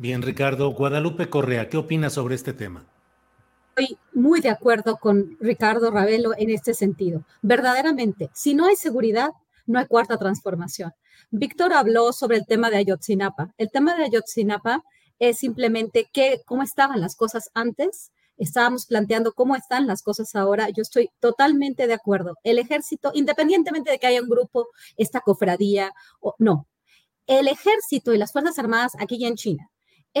[0.00, 0.70] Bien, Ricardo.
[0.70, 2.86] Guadalupe Correa, ¿qué opinas sobre este tema?
[3.76, 7.24] Estoy muy de acuerdo con Ricardo Ravelo en este sentido.
[7.42, 9.30] Verdaderamente, si no hay seguridad,
[9.66, 10.92] no hay cuarta transformación.
[11.32, 13.52] Víctor habló sobre el tema de Ayotzinapa.
[13.58, 14.84] El tema de Ayotzinapa
[15.18, 18.12] es simplemente que, cómo estaban las cosas antes.
[18.36, 20.68] Estábamos planteando cómo están las cosas ahora.
[20.70, 22.36] Yo estoy totalmente de acuerdo.
[22.44, 26.68] El ejército, independientemente de que haya un grupo, esta cofradía, o no,
[27.26, 29.68] el ejército y las Fuerzas Armadas aquí en China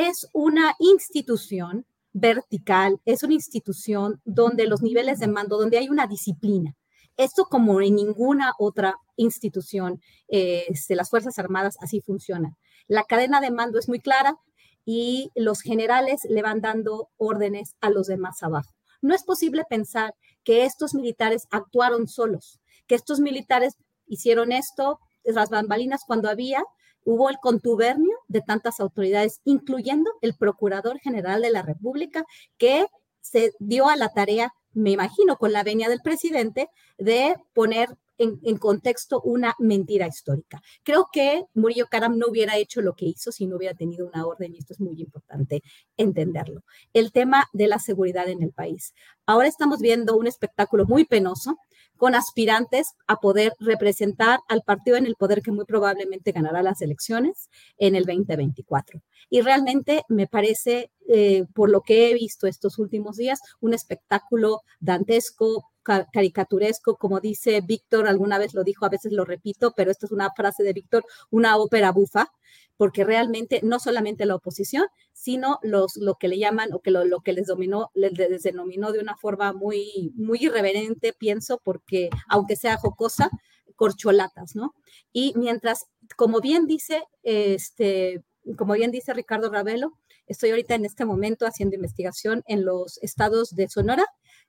[0.06, 6.06] es una institución vertical, es una institución donde los niveles de mando, donde hay una
[6.06, 6.76] disciplina.
[7.16, 12.56] Esto como en ninguna otra institución de este, las Fuerzas Armadas así funcionan.
[12.86, 14.38] La cadena de mando es muy clara
[14.84, 18.72] y los generales le van dando órdenes a los demás abajo.
[19.02, 23.74] No es posible pensar que estos militares actuaron solos, que estos militares
[24.06, 26.62] hicieron esto, las bambalinas cuando había
[27.08, 32.26] hubo el contubernio de tantas autoridades, incluyendo el Procurador General de la República,
[32.58, 32.84] que
[33.22, 36.68] se dio a la tarea, me imagino, con la venia del presidente,
[36.98, 40.60] de poner en, contexto una mentira histórica.
[40.82, 44.26] Creo que Murillo Karam no hubiera hecho lo que hizo si no hubiera tenido una
[44.26, 45.62] orden, y esto es muy importante
[45.96, 46.62] entenderlo.
[46.92, 48.92] El tema de la seguridad en el país.
[49.24, 51.58] Ahora estamos viendo un espectáculo muy penoso
[51.98, 56.80] con aspirantes a poder representar al partido en el poder que muy probablemente ganará las
[56.80, 59.02] elecciones en el 2024.
[59.28, 64.60] Y realmente me parece eh, por lo que he visto estos últimos días, un espectáculo
[64.78, 65.64] dantesco,
[66.12, 70.12] caricaturesco, como dice Víctor, alguna vez lo dijo, a veces lo repito, pero esta es
[70.12, 72.30] una frase de Víctor, una ópera bufa,
[72.76, 77.04] porque realmente no solamente la oposición, sino los, lo que le llaman o que lo,
[77.04, 82.56] lo que les dominó, les, denominó de una forma muy, muy irreverente, pienso, porque aunque
[82.56, 83.30] sea jocosa,
[83.74, 84.74] corcholatas, ¿no?
[85.12, 85.86] Y mientras,
[86.16, 88.24] como bien dice, este,
[88.56, 89.92] como bien dice Ricardo Ravelo,
[90.26, 94.06] estoy ahorita en este momento haciendo investigación en los estados de Sonora,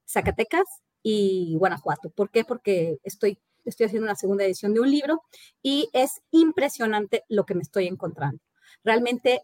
[0.08, 0.66] Zacatecas
[1.04, 2.10] y Guanajuato.
[2.10, 2.43] ¿Por qué?
[2.43, 5.22] Porque estoy, estoy haciendo una segunda edición de un libro
[5.62, 8.41] y es impresionante lo que me estoy encontrando.
[8.84, 9.41] Realmente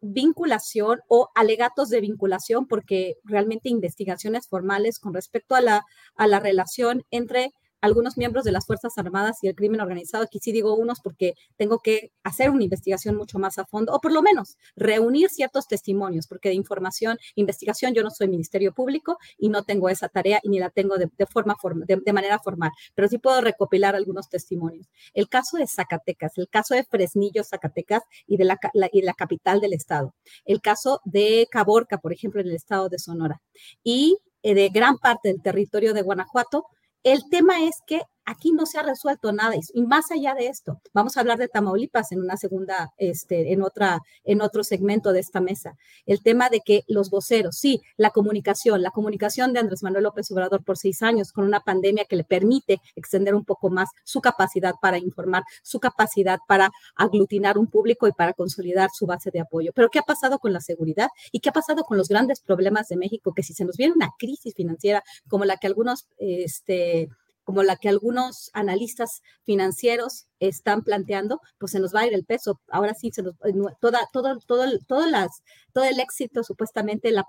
[0.00, 5.84] vinculación o alegatos de vinculación, porque realmente investigaciones formales con respecto a la,
[6.16, 7.52] a la relación entre
[7.86, 10.24] algunos miembros de las Fuerzas Armadas y el crimen organizado.
[10.24, 14.00] Aquí sí digo unos porque tengo que hacer una investigación mucho más a fondo, o
[14.00, 19.18] por lo menos reunir ciertos testimonios, porque de información, investigación, yo no soy Ministerio Público
[19.38, 21.56] y no tengo esa tarea y ni la tengo de, forma
[21.86, 24.88] de, manera formal, pero sí puedo recopilar algunos testimonios.
[25.14, 28.58] El caso de Zacatecas, el caso de Fresnillo, Zacatecas y de la,
[28.92, 30.14] y la capital del estado,
[30.44, 33.40] el caso de Caborca, por ejemplo, en el estado de Sonora,
[33.82, 36.66] y eh, de gran parte del territorio de Guanajuato,
[37.06, 40.80] el tema es que aquí no se ha resuelto nada y más allá de esto,
[40.92, 45.20] vamos a hablar de Tamaulipas en una segunda, este, en otra, en otro segmento de
[45.20, 45.76] esta mesa.
[46.04, 50.30] El tema de que los voceros, sí, la comunicación, la comunicación de Andrés Manuel López
[50.32, 54.20] Obrador por seis años con una pandemia que le permite extender un poco más su
[54.20, 59.40] capacidad para informar, su capacidad para aglutinar un público y para consolidar su base de
[59.40, 59.70] apoyo.
[59.74, 62.88] Pero ¿qué ha pasado con la seguridad y qué ha pasado con los grandes problemas
[62.88, 63.32] de México?
[63.34, 67.08] Que si se nos viene una crisis financiera como la que algunos, este,
[67.46, 72.24] como la que algunos analistas financieros están planteando, pues se nos va a ir el
[72.24, 72.60] peso.
[72.68, 77.24] Ahora sí, se nos, eh, toda, todo, todo, todo, las, todo el éxito, supuestamente la,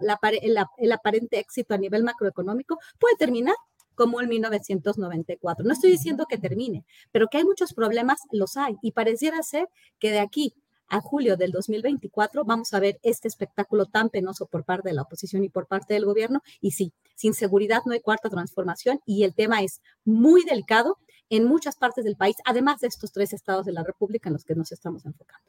[0.78, 3.54] el aparente éxito a nivel macroeconómico, puede terminar
[3.94, 5.64] como en 1994.
[5.64, 8.76] No estoy diciendo que termine, pero que hay muchos problemas, los hay.
[8.82, 10.56] Y pareciera ser que de aquí
[10.90, 15.04] a julio del 2024 vamos a ver este espectáculo tan penoso por parte de la
[15.04, 16.42] oposición y por parte del gobierno.
[16.62, 20.98] Y sí, sin seguridad no hay cuarta transformación y el tema es muy delicado
[21.30, 24.46] en muchas partes del país, además de estos tres estados de la República en los
[24.46, 25.46] que nos estamos enfocando.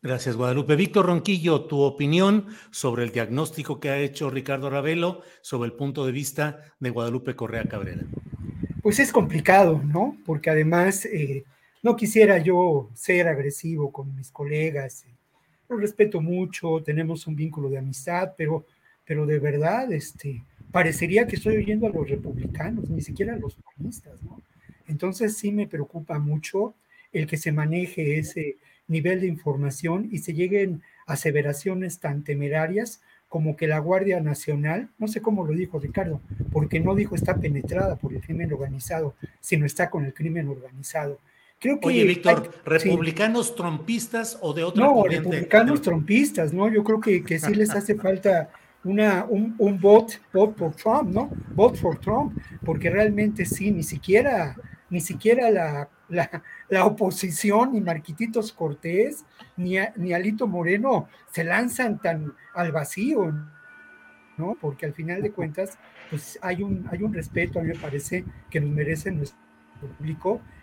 [0.00, 0.76] Gracias, Guadalupe.
[0.76, 6.06] Víctor Ronquillo, tu opinión sobre el diagnóstico que ha hecho Ricardo Ravelo sobre el punto
[6.06, 8.04] de vista de Guadalupe Correa Cabrera.
[8.80, 10.16] Pues es complicado, ¿no?
[10.24, 11.44] Porque además eh,
[11.82, 15.04] no quisiera yo ser agresivo con mis colegas,
[15.68, 18.64] los respeto mucho, tenemos un vínculo de amistad, pero,
[19.04, 23.56] pero de verdad, este, parecería que estoy oyendo a los republicanos, ni siquiera a los
[23.56, 24.40] comunistas, ¿no?
[24.86, 26.74] Entonces sí me preocupa mucho
[27.12, 28.56] el que se maneje ese
[28.86, 35.06] nivel de información y se lleguen aseveraciones tan temerarias como que la Guardia Nacional, no
[35.06, 39.66] sé cómo lo dijo Ricardo, porque no dijo está penetrada por el crimen organizado, sino
[39.66, 41.18] está con el crimen organizado.
[41.60, 46.68] Creo que Oye, Víctor, ¿republicanos trompistas o de otra No, republicanos trompistas, ¿no?
[46.68, 48.50] Yo creo que, que sí les hace falta
[48.84, 51.30] una, un, un vote, vote por Trump, ¿no?
[51.54, 54.54] Vote for Trump, porque realmente sí, ni siquiera,
[54.88, 59.24] ni siquiera la, la, la oposición, ni Marquititos Cortés,
[59.56, 63.34] ni, ni Alito Moreno se lanzan tan al vacío,
[64.36, 64.56] ¿no?
[64.60, 65.76] Porque al final de cuentas,
[66.08, 69.10] pues hay un, hay un respeto, a mí me parece, que nos merece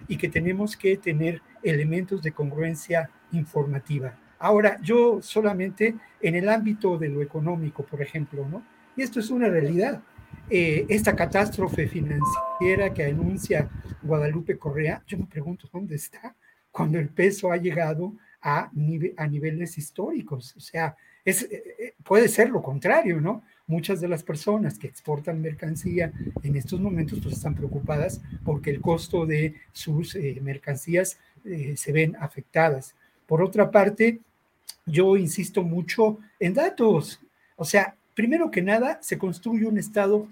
[0.07, 4.18] y que tenemos que tener elementos de congruencia informativa.
[4.39, 8.63] Ahora, yo solamente en el ámbito de lo económico, por ejemplo, ¿no?
[8.95, 10.01] Y esto es una realidad.
[10.49, 13.70] Eh, esta catástrofe financiera que anuncia
[14.03, 16.36] Guadalupe Correa, yo me pregunto dónde está
[16.72, 18.70] cuando el peso ha llegado a,
[19.18, 20.55] a niveles históricos.
[20.55, 23.43] O sea, es, eh, eh, puede ser lo contrario, ¿no?
[23.68, 26.11] Muchas de las personas que exportan mercancía
[26.43, 31.91] en estos momentos pues están preocupadas porque el costo de sus eh, mercancías eh, se
[31.91, 32.95] ven afectadas.
[33.26, 34.20] Por otra parte,
[34.86, 37.20] yo insisto mucho en datos.
[37.55, 40.28] O sea, primero que nada, se construye un Estado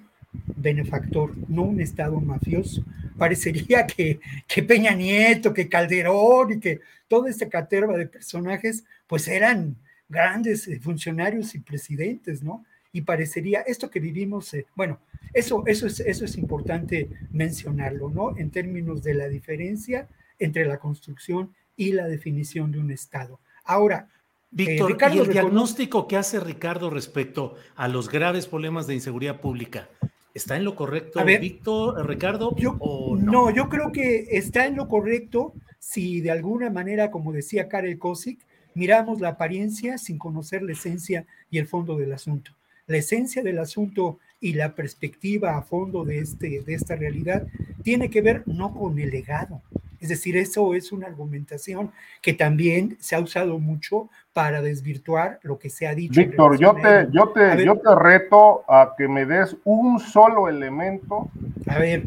[0.55, 2.83] benefactor, no un Estado mafioso.
[3.17, 9.27] Parecería que, que Peña Nieto, que Calderón y que toda esta caterva de personajes, pues
[9.27, 9.75] eran
[10.09, 12.63] grandes eh, funcionarios y presidentes, ¿no?
[12.93, 14.99] Y parecería esto que vivimos, eh, bueno,
[15.33, 18.37] eso, eso, es, eso es importante mencionarlo, ¿no?
[18.37, 23.39] En términos de la diferencia entre la construcción y la definición de un Estado.
[23.65, 28.93] Ahora, eh, Víctor, ¿y el diagnóstico que hace Ricardo respecto a los graves problemas de
[28.93, 29.89] inseguridad pública,
[30.35, 32.55] ¿está en lo correcto, Víctor, Ricardo?
[32.55, 33.31] Yo, o no?
[33.31, 33.49] no?
[33.49, 38.39] yo creo que está en lo correcto si de alguna manera, como decía Karel Kosik,
[38.75, 42.53] miramos la apariencia sin conocer la esencia y el fondo del asunto.
[42.87, 47.47] La esencia del asunto y la perspectiva a fondo de, este, de esta realidad
[47.83, 49.61] tiene que ver no con el legado,
[50.03, 55.57] es decir, eso es una argumentación que también se ha usado mucho para desvirtuar lo
[55.57, 56.19] que se ha dicho.
[56.19, 61.29] Víctor, yo te, yo, te, yo te reto a que me des un solo elemento.
[61.67, 62.03] A ver,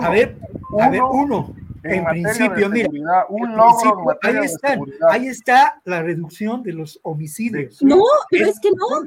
[0.00, 0.36] a ver,
[0.78, 1.52] a ver, uno
[1.84, 2.88] en, principio, mira,
[3.28, 4.78] un logro ahí, está,
[5.10, 7.82] ahí está la reducción de los homicidios.
[7.82, 9.04] No, pero es, que no.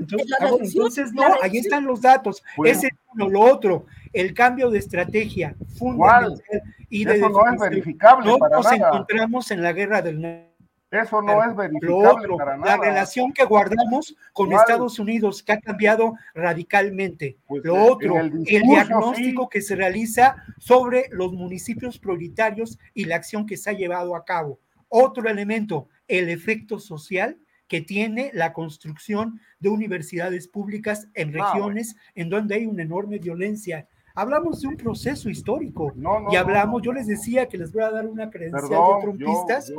[0.60, 2.44] Entonces, no, ahí están los datos.
[2.64, 6.42] Ese es uno, lo otro, el cambio de estrategia fundamental
[6.90, 8.26] y de Eso no es verificable.
[8.26, 10.47] No nos encontramos en la guerra del
[10.92, 12.78] eso no es verificable para nada.
[12.78, 17.38] La relación que guardamos con Estados Unidos que ha cambiado radicalmente.
[17.46, 23.46] Pues, lo otro, el, diagnóstico que se realiza sobre los municipios prioritarios y la acción
[23.46, 24.60] que se ha llevado a cabo.
[24.88, 31.98] Otro elemento, el efecto social que tiene la construcción de universidades públicas en ah, regiones
[32.16, 33.88] en donde hay una enorme violencia
[34.18, 35.94] hablamos de un proceso histórico
[36.32, 39.72] y hablamos, yo les decía que les voy a dar una credencial de trompistas.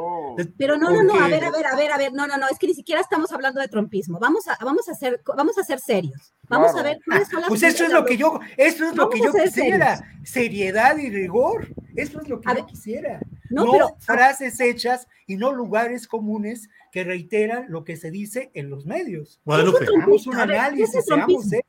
[0.57, 2.47] Pero no, no, no, a ver, a ver, a ver, a ver, no, no, no,
[2.49, 4.21] es que ni siquiera estamos hablando de trompismo.
[4.21, 6.33] Vamos a, vamos a ser, vamos a ser serios.
[6.49, 9.11] Vamos a ver cuáles son las Pues eso es lo que yo, eso es lo
[9.11, 11.69] que yo quisiera, seriedad y rigor.
[11.97, 13.21] Eso es lo que yo quisiera.
[13.51, 18.71] No, pero, frases hechas y no lugares comunes que reiteran lo que se dice en
[18.71, 19.41] los medios.
[19.45, 19.85] Guadalupe.
[19.85, 21.63] Hagamos un análisis, ¿qué es el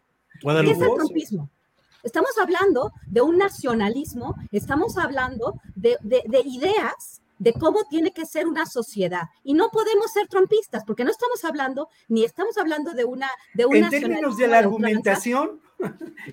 [0.43, 0.78] Guadalupe.
[0.78, 1.49] ¿Qué es el trompismo?
[2.04, 5.97] Estamos hablando de un nacionalismo, estamos hablando de,
[6.45, 9.24] ideas de cómo tiene que ser una sociedad.
[9.43, 13.30] Y no podemos ser trompistas, porque no estamos hablando, ni estamos hablando de una...
[13.54, 15.62] De en términos de la argumentación,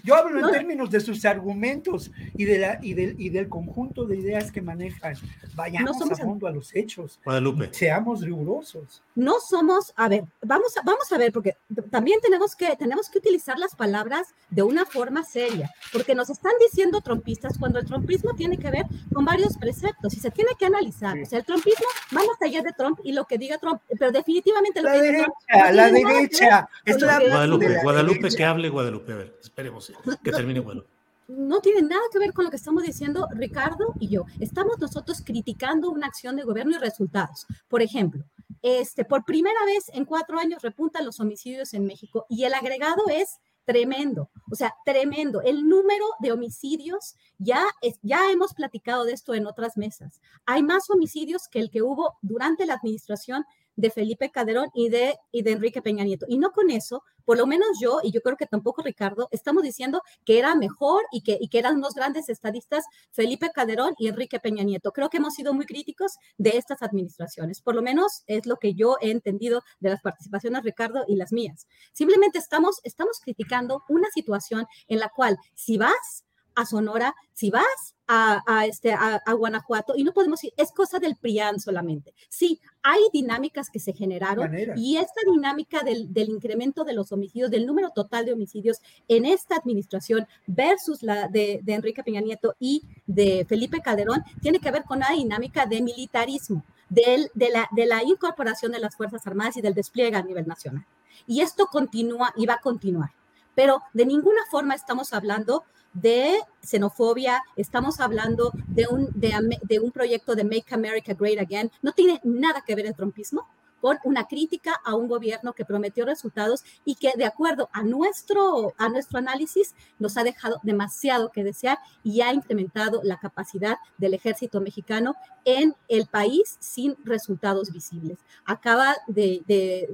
[0.03, 4.05] yo hablo en términos de sus argumentos y, de la, y, del, y del conjunto
[4.05, 5.15] de ideas que manejan.
[5.55, 7.19] Vayamos a fondo a los hechos.
[7.25, 7.69] Guadalupe.
[7.73, 9.03] Seamos rigurosos.
[9.15, 11.57] No somos, a ver, vamos a, vamos a ver, porque
[11.91, 16.53] también tenemos que, tenemos que utilizar las palabras de una forma seria, porque nos están
[16.61, 20.67] diciendo trompistas cuando el trompismo tiene que ver con varios preceptos y se tiene que
[20.67, 21.19] analizar.
[21.19, 24.13] O sea, el trompismo va más allá de Trump y lo que diga Trump, pero
[24.13, 26.69] definitivamente lo la que derecha, la derecha.
[26.85, 29.93] Guadalupe, Guadalupe, que hable Guadalupe, a ver esperemos
[30.23, 30.85] que termine bueno.
[31.29, 34.27] No tiene nada que ver con lo que estamos diciendo Ricardo y yo.
[34.39, 37.47] Estamos nosotros criticando una acción de gobierno y resultados.
[37.69, 38.25] Por ejemplo,
[38.63, 43.03] este, por primera vez en cuatro años repuntan los homicidios en México y el agregado
[43.11, 45.43] es tremendo, o sea, tremendo.
[45.43, 50.21] El número de homicidios, ya, es, ya hemos platicado de esto en otras mesas.
[50.47, 53.45] Hay más homicidios que el que hubo durante la administración
[53.77, 56.27] de Felipe Calderón y de, y de Enrique Peña Nieto.
[56.29, 59.63] Y no con eso, por lo menos yo, y yo creo que tampoco Ricardo, estamos
[59.63, 64.09] diciendo que era mejor y que, y que eran unos grandes estadistas Felipe Calderón y
[64.09, 64.93] Enrique Peña Nieto.
[64.93, 67.61] Creo que hemos sido muy críticos de estas administraciones.
[67.61, 71.33] Por lo menos es lo que yo he entendido de las participaciones Ricardo y las
[71.33, 71.67] mías.
[71.93, 76.26] Simplemente estamos, estamos criticando una situación en la cual si vas
[76.57, 81.17] a Sonora, si vas a, este, a, Guanajuato, y no podemos decir, es cosa del
[81.17, 82.15] PRIAN solamente.
[82.29, 87.67] Sí, hay dinámicas que se generaron y esta dinámica del, incremento de los homicidios, del
[87.67, 88.79] número total de homicidios
[89.09, 94.71] en esta administración versus la de, Enrique Peña Nieto y de Felipe Calderón, tiene que
[94.71, 99.57] ver con la dinámica de militarismo, de, la, de la incorporación de las Fuerzas Armadas
[99.57, 100.87] y del despliegue a nivel nacional.
[101.27, 103.11] Y esto continúa y va a continuar.
[103.55, 105.65] Pero de ninguna forma estamos hablando
[106.01, 111.93] de xenofobia, estamos hablando de un, de, un proyecto de Make America Great Again, no
[111.93, 113.49] tiene nada que ver el trompismo
[113.81, 118.75] con una crítica a un gobierno que prometió resultados y que de acuerdo a nuestro,
[118.79, 124.15] a nuestro análisis nos ha dejado demasiado que desear y ha incrementado la capacidad del
[124.15, 125.15] ejército mexicano
[125.45, 128.19] en el país sin resultados visibles.
[128.45, 129.89] Acaba de,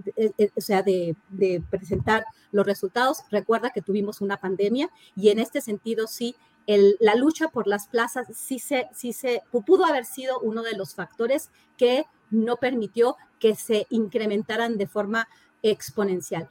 [0.57, 1.17] o sea, de,
[1.71, 3.19] presentar los resultados.
[3.31, 8.29] Recuerda que tuvimos una pandemia y en este sentido sí la lucha por las plazas
[8.35, 13.55] sí se, sí se pudo haber sido uno de los factores que no permitió que
[13.55, 15.29] se incrementaran de forma
[15.63, 16.49] exponencial.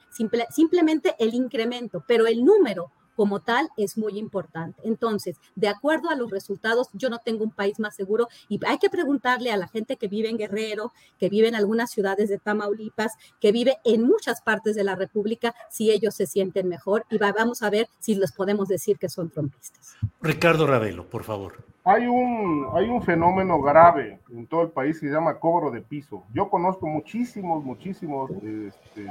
[0.50, 4.80] simplemente el incremento, pero el número como tal es muy importante.
[4.84, 8.78] Entonces, de acuerdo a los resultados, yo no tengo un país más seguro y hay
[8.78, 12.38] que preguntarle a la gente que vive en Guerrero, que vive en algunas ciudades de
[12.38, 17.18] Tamaulipas, que vive en muchas partes de la República, si ellos se sienten mejor y
[17.18, 19.94] vamos a ver si les podemos decir que son trompistas.
[20.20, 21.71] Ricardo Ravelo, por favor.
[21.84, 25.80] Hay un, hay un fenómeno grave en todo el país que se llama cobro de
[25.80, 26.22] piso.
[26.32, 29.06] Yo conozco muchísimos, muchísimos este,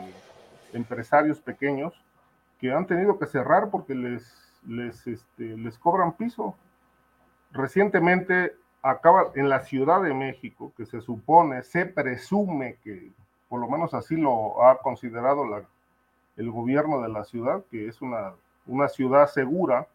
[0.71, 1.93] empresarios pequeños
[2.59, 6.55] que han tenido que cerrar porque les, les, este, les cobran piso.
[7.51, 13.11] Recientemente acaba en la Ciudad de México, que se supone, se presume que
[13.49, 15.63] por lo menos así lo ha considerado la,
[16.37, 18.33] el gobierno de la ciudad, que es una,
[18.65, 19.87] una ciudad segura.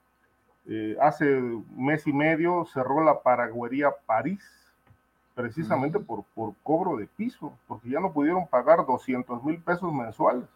[0.69, 1.25] Eh, hace
[1.77, 4.43] mes y medio cerró la Paraguería París,
[5.35, 10.49] precisamente por, por cobro de piso, porque ya no pudieron pagar 200 mil pesos mensuales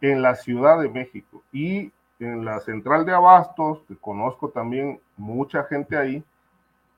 [0.00, 1.42] en la Ciudad de México.
[1.52, 6.24] Y en la central de abastos, que conozco también mucha gente ahí,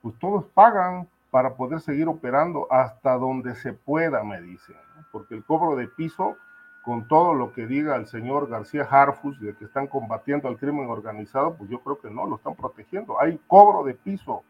[0.03, 4.77] pues todos pagan para poder seguir operando hasta donde se pueda, me dicen,
[5.13, 6.37] porque el cobro de piso,
[6.83, 10.89] con todo lo que diga el señor García Harfus de que están combatiendo al crimen
[10.89, 13.21] organizado, pues yo creo que no, lo están protegiendo.
[13.21, 14.43] Hay cobro de piso.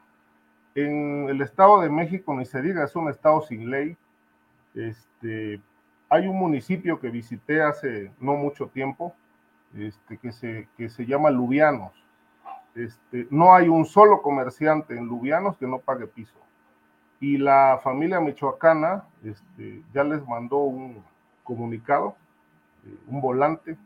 [0.75, 3.97] En el Estado de México, ni se diga, es un estado sin ley.
[4.75, 5.61] Este,
[6.09, 9.13] hay un municipio que visité hace no mucho tiempo,
[9.77, 11.93] este, que, se, que se llama Lubianos.
[12.77, 16.39] Este, no hay un solo comerciante en Lubianos que no pague piso.
[17.19, 21.05] Y la familia michoacana este, ya les mandó un
[21.55, 22.17] comunicado,
[22.87, 23.77] eh, un volante,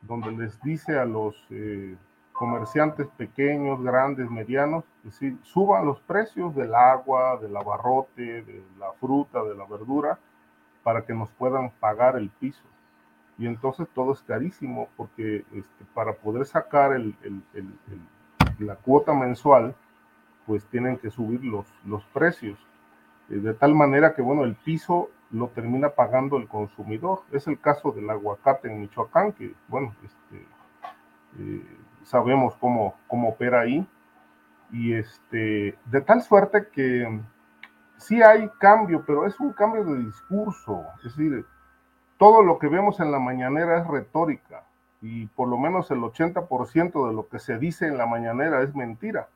[0.00, 1.96] donde les dice a los eh,
[2.32, 9.42] comerciantes pequeños, grandes, medianos, que suban los precios del agua, del abarrote, de la fruta,
[9.44, 10.18] de la verdura,
[10.82, 12.62] para que nos puedan pagar el piso
[13.38, 16.92] y entonces todo es carísimo porque este, para poder sacar
[18.58, 19.74] la cuota mensual,
[20.46, 22.58] pues tienen que subir los, los precios.
[23.30, 27.22] Eh, de tal manera que, bueno, el piso lo termina pagando el consumidor.
[27.32, 30.46] Es el caso del aguacate en Michoacán, que, bueno, este,
[31.38, 33.86] eh, sabemos cómo, cómo opera ahí.
[34.70, 37.20] Y este, de tal suerte que
[37.96, 40.84] sí hay cambio, pero es un cambio de discurso.
[40.98, 41.44] Es decir,
[42.18, 44.64] todo lo que vemos en la mañanera es retórica
[45.00, 48.74] y por lo menos el 80% de lo que se dice en la mañanera es
[48.74, 49.28] mentira.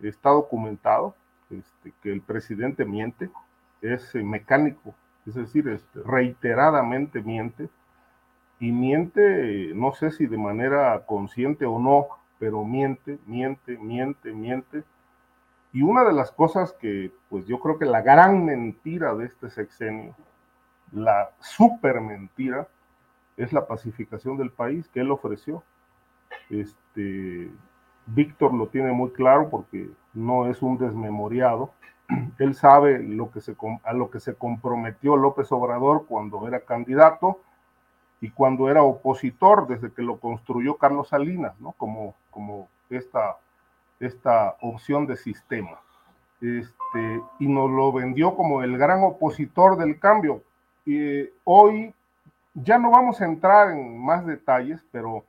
[0.00, 1.14] Está documentado
[1.50, 3.30] este, que el presidente miente,
[3.82, 4.94] es eh, mecánico,
[5.26, 7.68] es decir, este, reiteradamente miente
[8.60, 12.06] y miente, no sé si de manera consciente o no,
[12.38, 14.84] pero miente, miente, miente, miente.
[15.72, 19.50] Y una de las cosas que, pues yo creo que la gran mentira de este
[19.50, 20.14] sexenio
[20.92, 22.68] la super mentira
[23.36, 25.62] es la pacificación del país que él ofreció.
[26.48, 27.50] Este,
[28.06, 31.72] Víctor lo tiene muy claro porque no es un desmemoriado.
[32.38, 37.40] Él sabe lo que se, a lo que se comprometió López Obrador cuando era candidato
[38.20, 41.72] y cuando era opositor, desde que lo construyó Carlos Salinas, ¿no?
[41.72, 43.36] Como, como esta,
[44.00, 45.80] esta opción de sistema.
[46.40, 50.42] Este, y nos lo vendió como el gran opositor del cambio,
[50.84, 51.94] y hoy
[52.54, 55.24] ya no vamos a entrar en más detalles, pero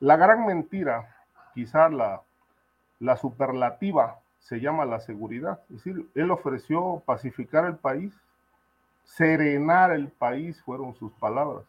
[0.00, 1.16] la gran mentira,
[1.54, 2.22] quizás la,
[3.00, 5.60] la superlativa, se llama la seguridad.
[5.68, 8.14] Es decir, él ofreció pacificar el país,
[9.04, 11.64] serenar el país, fueron sus palabras.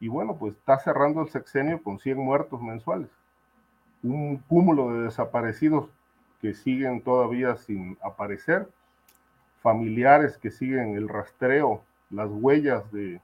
[0.00, 3.10] Y bueno, pues está cerrando el sexenio con 100 muertos mensuales.
[4.02, 5.90] Un cúmulo de desaparecidos
[6.40, 8.66] que siguen todavía sin aparecer,
[9.60, 13.20] familiares que siguen el rastreo las huellas de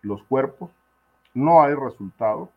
[0.00, 0.70] los cuerpos,
[1.34, 2.50] no hay resultado,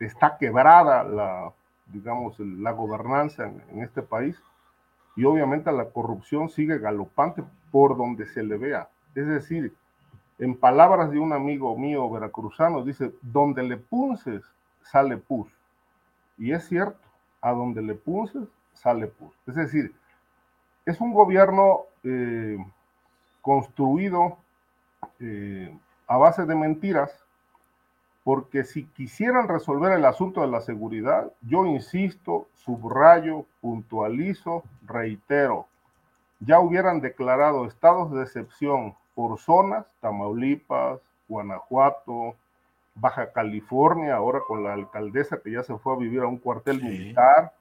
[0.00, 1.52] está quebrada la,
[1.86, 4.36] digamos, la gobernanza en, este país
[5.16, 8.88] y obviamente la corrupción sigue galopante por donde se le vea.
[9.14, 9.74] Es decir,
[10.38, 14.44] en palabras de un amigo mío veracruzano, dice, donde le punces,
[14.82, 15.48] sale pus.
[16.36, 17.00] Y es cierto,
[17.40, 19.32] a donde le punces, sale pus.
[19.46, 19.94] Es decir,
[20.84, 22.58] es un gobierno eh,
[23.40, 24.36] construido
[25.18, 27.25] eh, a base de mentiras,
[28.26, 35.68] porque si quisieran resolver el asunto de la seguridad, yo insisto, subrayo, puntualizo, reitero,
[36.40, 40.98] ya hubieran declarado estados de excepción por zonas, Tamaulipas,
[41.28, 42.34] Guanajuato,
[42.96, 46.82] Baja California, ahora con la alcaldesa que ya se fue a vivir a un cuartel
[46.82, 47.52] militar,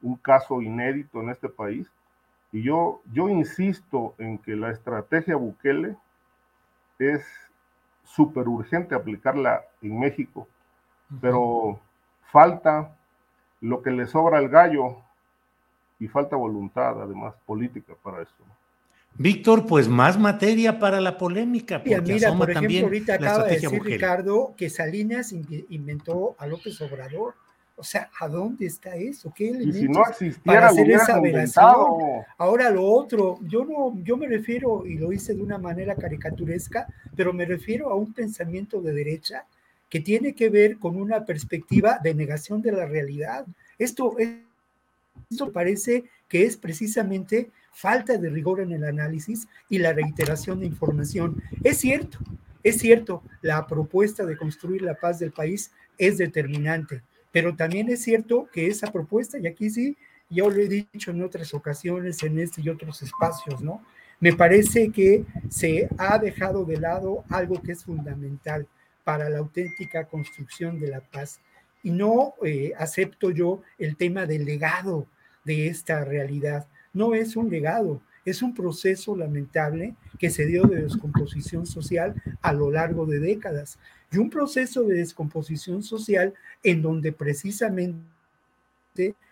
[0.00, 1.90] un caso inédito en este país.
[2.52, 5.96] Y yo, yo insisto en que la estrategia Bukele
[7.00, 7.47] es
[8.14, 10.48] súper urgente aplicarla en México,
[11.20, 11.78] pero
[12.30, 12.96] falta
[13.60, 14.96] lo que le sobra al gallo
[15.98, 18.32] y falta voluntad, además, política para eso.
[19.14, 21.82] Víctor, pues más materia para la polémica.
[21.82, 27.34] Porque mira, por ejemplo, ahorita acaba de decir Ricardo que Salinas inventó a López Obrador.
[27.78, 29.32] O sea, ¿a dónde está eso?
[29.34, 31.72] ¿Qué y si no existiera, para hacer esa.
[32.36, 36.86] Ahora lo otro, yo no, yo me refiero, y lo hice de una manera caricaturesca,
[37.14, 39.46] pero me refiero a un pensamiento de derecha
[39.88, 43.46] que tiene que ver con una perspectiva de negación de la realidad.
[43.78, 44.16] Esto,
[45.30, 50.66] esto parece que es precisamente falta de rigor en el análisis y la reiteración de
[50.66, 51.42] información.
[51.62, 52.18] Es cierto,
[52.62, 57.02] es cierto, la propuesta de construir la paz del país es determinante,
[57.38, 59.96] pero también es cierto que esa propuesta, y aquí sí,
[60.28, 63.80] yo lo he dicho en otras ocasiones, en este y otros espacios, ¿no?
[64.18, 68.66] Me parece que se ha dejado de lado algo que es fundamental
[69.04, 71.38] para la auténtica construcción de la paz.
[71.84, 75.06] Y no eh, acepto yo el tema del legado
[75.44, 76.66] de esta realidad.
[76.92, 82.52] No es un legado, es un proceso lamentable que se dio de descomposición social a
[82.52, 83.78] lo largo de décadas.
[84.10, 88.04] Y un proceso de descomposición social en donde precisamente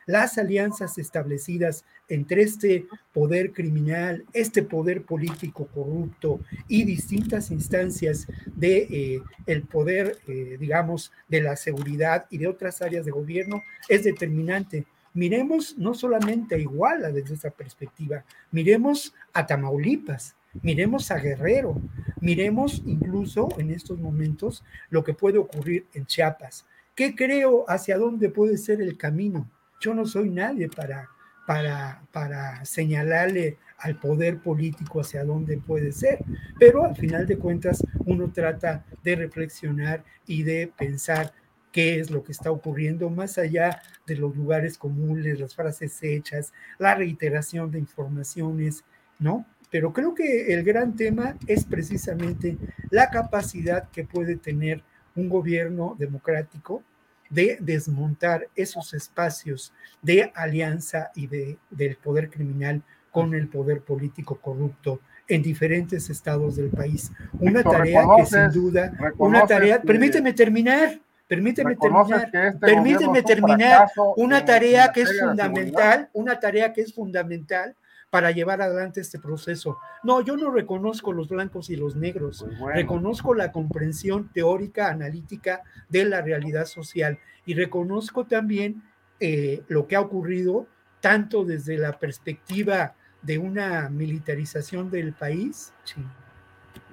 [0.07, 8.77] las alianzas establecidas entre este poder criminal, este poder político corrupto y distintas instancias de
[8.79, 14.05] eh, el poder, eh, digamos, de la seguridad y de otras áreas de gobierno es
[14.05, 14.87] determinante.
[15.17, 21.81] Miremos no solamente a Iguala desde esa perspectiva, miremos a Tamaulipas, miremos a Guerrero,
[22.21, 26.67] miremos incluso en estos momentos lo que puede ocurrir en Chiapas.
[26.95, 29.51] ¿Qué creo hacia dónde puede ser el camino?
[29.81, 31.09] Yo no soy nadie para,
[31.47, 36.19] para, para señalarle al poder político hacia dónde puede ser,
[36.59, 41.33] pero al final de cuentas uno trata de reflexionar y de pensar
[41.77, 46.55] qué es lo que está ocurriendo más allá de los lugares comunes, las frases hechas,
[46.79, 48.83] la reiteración de informaciones,
[49.19, 49.45] ¿no?
[49.71, 52.57] Pero creo que el gran tema es precisamente
[52.89, 54.83] la capacidad que puede tener
[55.15, 56.83] un gobierno democrático
[57.29, 64.41] de desmontar esos espacios de alianza y de, del poder criminal con el poder político
[64.41, 67.13] corrupto en diferentes estados del país.
[67.39, 74.45] Una tarea que sin duda, una tarea, permíteme terminar, permíteme terminar, este permíteme terminar, una
[74.45, 77.77] tarea que es fundamental, una tarea que es fundamental
[78.11, 79.79] para llevar adelante este proceso.
[80.03, 85.63] No, yo no reconozco los blancos y los negros, pues reconozco la comprensión teórica, analítica
[85.89, 88.83] de la realidad social y reconozco también
[89.21, 90.67] eh, lo que ha ocurrido
[91.01, 95.73] tanto desde la perspectiva de una militarización del país.
[95.85, 96.01] Sí,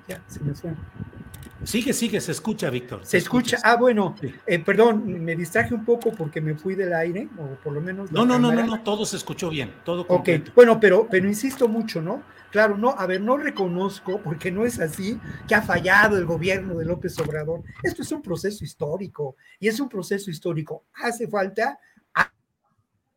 [0.08, 0.78] ya, se me suena.
[1.64, 3.06] Sigue, sigue, se escucha, Víctor.
[3.06, 3.58] Se, escucha.
[3.64, 4.16] Ah, bueno,
[4.46, 8.12] eh, perdón, me distraje un poco porque me fui del aire, o por lo menos.
[8.12, 10.52] No, no, no, no, no, todo se escuchó bien, todo completo.
[10.52, 12.24] Ok, bueno, pero, pero insisto mucho, ¿no?
[12.52, 16.78] Claro, no, a ver, no reconozco, porque no es así, que ha fallado el gobierno
[16.78, 17.64] de López Obrador.
[17.82, 20.86] Esto es un proceso histórico, y es un proceso histórico.
[20.94, 21.80] Hace falta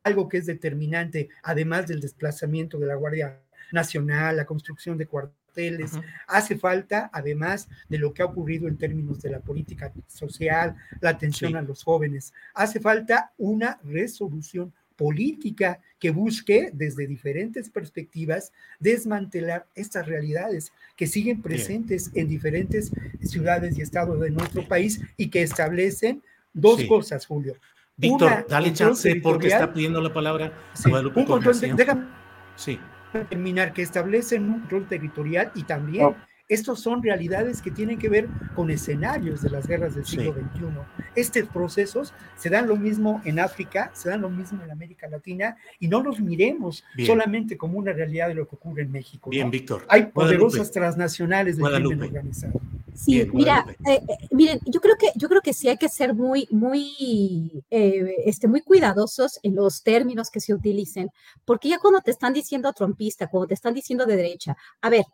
[0.05, 5.46] algo que es determinante, además del desplazamiento de la Guardia Nacional, la construcción de cuarteles
[6.27, 11.11] Hace falta, además de lo que ha ocurrido en términos de la política social, la
[11.11, 19.67] atención a los jóvenes, hace falta una resolución política que busque desde diferentes perspectivas desmantelar
[19.75, 22.91] estas realidades que siguen presentes en diferentes
[23.23, 27.57] ciudades y estados de nuestro país y que establecen dos cosas, Julio.
[27.99, 30.53] Víctor, dale chance porque está pidiendo la palabra.
[31.15, 32.07] un control déjame,
[32.57, 32.79] sí
[33.25, 36.15] terminar, que establecen un rol territorial y también
[36.49, 40.67] estos son realidades que tienen que ver con escenarios de las guerras del siglo XXI.
[41.17, 45.57] Estos procesos se dan lo mismo en África, se dan lo mismo en América Latina
[45.81, 49.31] y no los miremos solamente como una realidad de lo que ocurre en México.
[49.31, 49.85] Bien, Víctor.
[49.89, 52.61] Hay poderosas transnacionales de crimen organizado.
[52.97, 56.15] Sí, mira, eh, eh, miren, yo creo que yo creo que sí hay que ser
[56.15, 61.11] muy muy eh, este muy cuidadosos en los términos que se utilicen,
[61.45, 65.05] porque ya cuando te están diciendo trompista, cuando te están diciendo de derecha, a ver,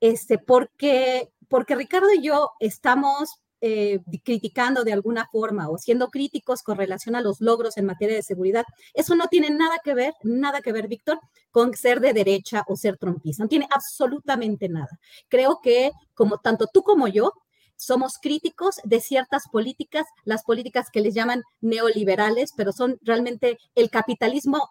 [0.00, 6.62] este, porque porque Ricardo y yo estamos eh, criticando de alguna forma o siendo críticos
[6.62, 8.64] con relación a los logros en materia de seguridad.
[8.94, 12.76] Eso no tiene nada que ver, nada que ver, Víctor, con ser de derecha o
[12.76, 13.42] ser trompista.
[13.44, 14.98] No tiene absolutamente nada.
[15.28, 17.32] Creo que como tanto tú como yo
[17.80, 23.90] somos críticos de ciertas políticas, las políticas que les llaman neoliberales, pero son realmente el
[23.90, 24.68] capitalismo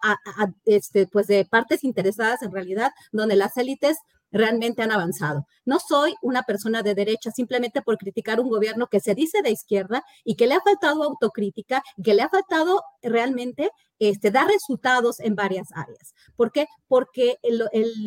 [0.66, 3.98] este, pues de partes interesadas en realidad, donde las élites
[4.32, 5.48] realmente han avanzado.
[5.66, 9.52] No soy una persona de derecha simplemente por criticar un gobierno que se dice de
[9.52, 15.20] izquierda y que le ha faltado autocrítica, que le ha faltado realmente este, dar resultados
[15.20, 16.14] en varias áreas.
[16.36, 16.68] ¿Por qué?
[16.88, 17.62] Porque el,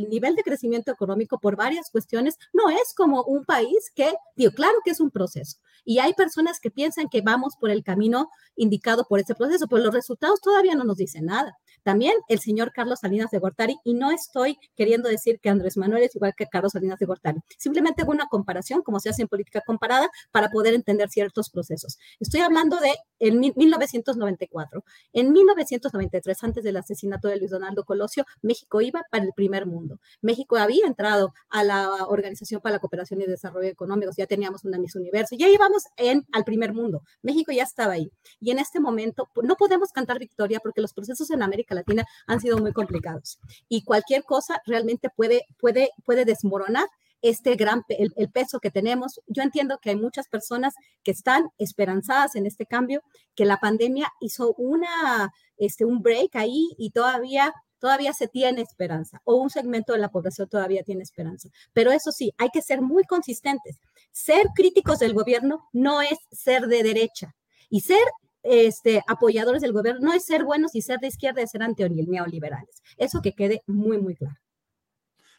[0.08, 4.78] nivel de crecimiento económico por varias cuestiones no es como un país que, digo, claro
[4.84, 5.58] que es un proceso.
[5.84, 9.82] Y hay personas que piensan que vamos por el camino indicado por ese proceso, pero
[9.82, 11.58] los resultados todavía no nos dicen nada.
[11.82, 16.04] También el señor Carlos Salinas de Gortari, y no estoy queriendo decir que Andrés Manuel
[16.04, 19.28] es igual que Carlos Salinas de Gortari, simplemente hago una comparación, como se hace en
[19.28, 21.98] política comparada, para poder entender ciertos procesos.
[22.20, 24.84] Estoy hablando de en 1994.
[25.12, 30.00] En 1993, antes del asesinato de Luis Donaldo Colosio, México iba para el primer mundo.
[30.20, 34.78] México había entrado a la Organización para la Cooperación y Desarrollo Económico, ya teníamos una
[34.78, 37.02] Miss Universo, ya íbamos en, al primer mundo.
[37.22, 38.10] México ya estaba ahí.
[38.40, 42.40] Y en este momento no podemos cantar victoria porque los procesos en América Latina han
[42.40, 43.38] sido muy complicados.
[43.68, 46.86] Y cualquier cosa realmente puede, puede, puede desmoronar
[47.22, 49.20] este gran, el, peso que tenemos.
[49.28, 53.02] Yo entiendo que hay muchas personas que están esperanzadas en este cambio,
[53.34, 59.20] que la pandemia hizo una, este, un break ahí y todavía todavía se tiene esperanza
[59.24, 61.48] o un segmento de la población todavía tiene esperanza.
[61.72, 63.80] Pero eso sí, hay que ser muy consistentes.
[64.12, 67.34] Ser críticos del gobierno no es ser de derecha
[67.68, 68.04] y ser
[68.42, 72.82] este, apoyadores del gobierno no es ser buenos y ser de izquierda es ser neoliberales.
[72.96, 74.36] Eso que quede muy, muy claro.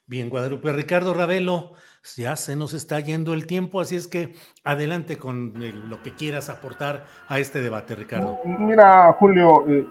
[0.05, 0.73] Bien, Guadalupe.
[0.73, 1.73] Ricardo Ravelo,
[2.17, 4.35] ya se nos está yendo el tiempo, así es que
[4.65, 5.53] adelante con
[5.89, 8.37] lo que quieras aportar a este debate, Ricardo.
[8.43, 9.87] Mira, Julio, eh,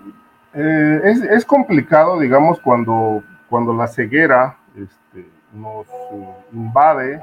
[0.55, 1.01] eh,
[1.31, 7.23] es, complicado, digamos, cuando, cuando la ceguera este, nos eh, invade,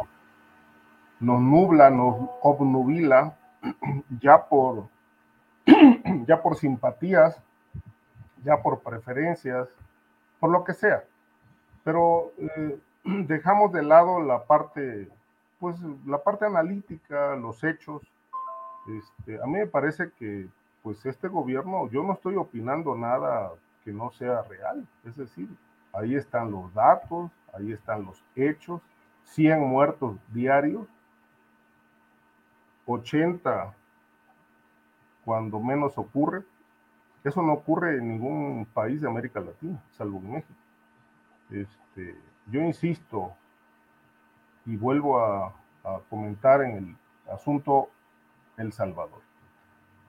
[1.20, 3.38] nos nubla, nos obnubila,
[4.22, 4.90] ya por,
[6.28, 7.41] ya por simpatías,
[8.43, 9.67] ya por preferencias,
[10.39, 11.03] por lo que sea.
[11.84, 15.09] Pero eh, dejamos de lado la parte,
[15.59, 18.01] pues la parte analítica, los hechos.
[18.88, 20.47] Este, a mí me parece que,
[20.82, 23.51] pues este gobierno, yo no estoy opinando nada
[23.84, 25.47] que no sea real, es decir,
[25.93, 28.82] ahí están los datos, ahí están los hechos,
[29.26, 30.88] 100 muertos diarios,
[32.86, 33.76] 80
[35.26, 36.43] cuando menos ocurre.
[37.24, 40.59] Eso no ocurre en ningún país de América Latina, salvo en México.
[41.51, 42.15] Este,
[42.47, 43.34] yo insisto
[44.65, 45.53] y vuelvo a,
[46.09, 46.95] comentar en el
[47.34, 47.89] asunto
[48.57, 49.22] El Salvador.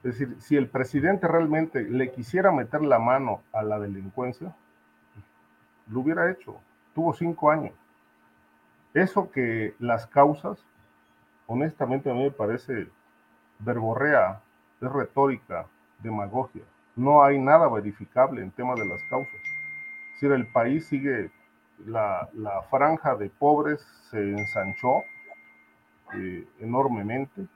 [0.03, 4.53] Es decir, si el presidente realmente le quisiera meter la mano a la delincuencia,
[5.87, 6.59] lo hubiera hecho.
[6.93, 7.73] Tuvo cinco años.
[8.93, 10.63] Eso que las causas,
[11.47, 12.89] honestamente a mí me parece
[13.59, 14.41] verborrea,
[14.81, 15.65] es retórica,
[15.99, 16.63] demagogia.
[16.95, 19.41] No hay nada verificable en tema de las causas
[20.21, 21.31] decir, el país sigue,
[21.85, 22.29] la,
[22.69, 25.03] franja de pobres se ensanchó
[26.15, 27.47] eh, enormemente.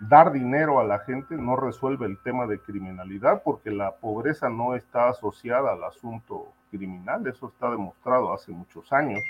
[0.00, 4.74] Dar dinero a la gente no resuelve el tema de criminalidad porque la pobreza no
[4.74, 9.20] está asociada al asunto criminal, eso está demostrado hace muchos años.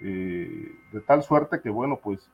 [0.00, 2.28] Eh, de tal suerte que, bueno, pues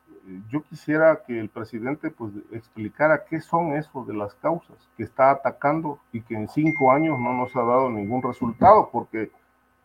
[0.49, 5.31] yo quisiera que el presidente pues explicara qué son eso de las causas que está
[5.31, 9.31] atacando y que en cinco años no nos ha dado ningún resultado, porque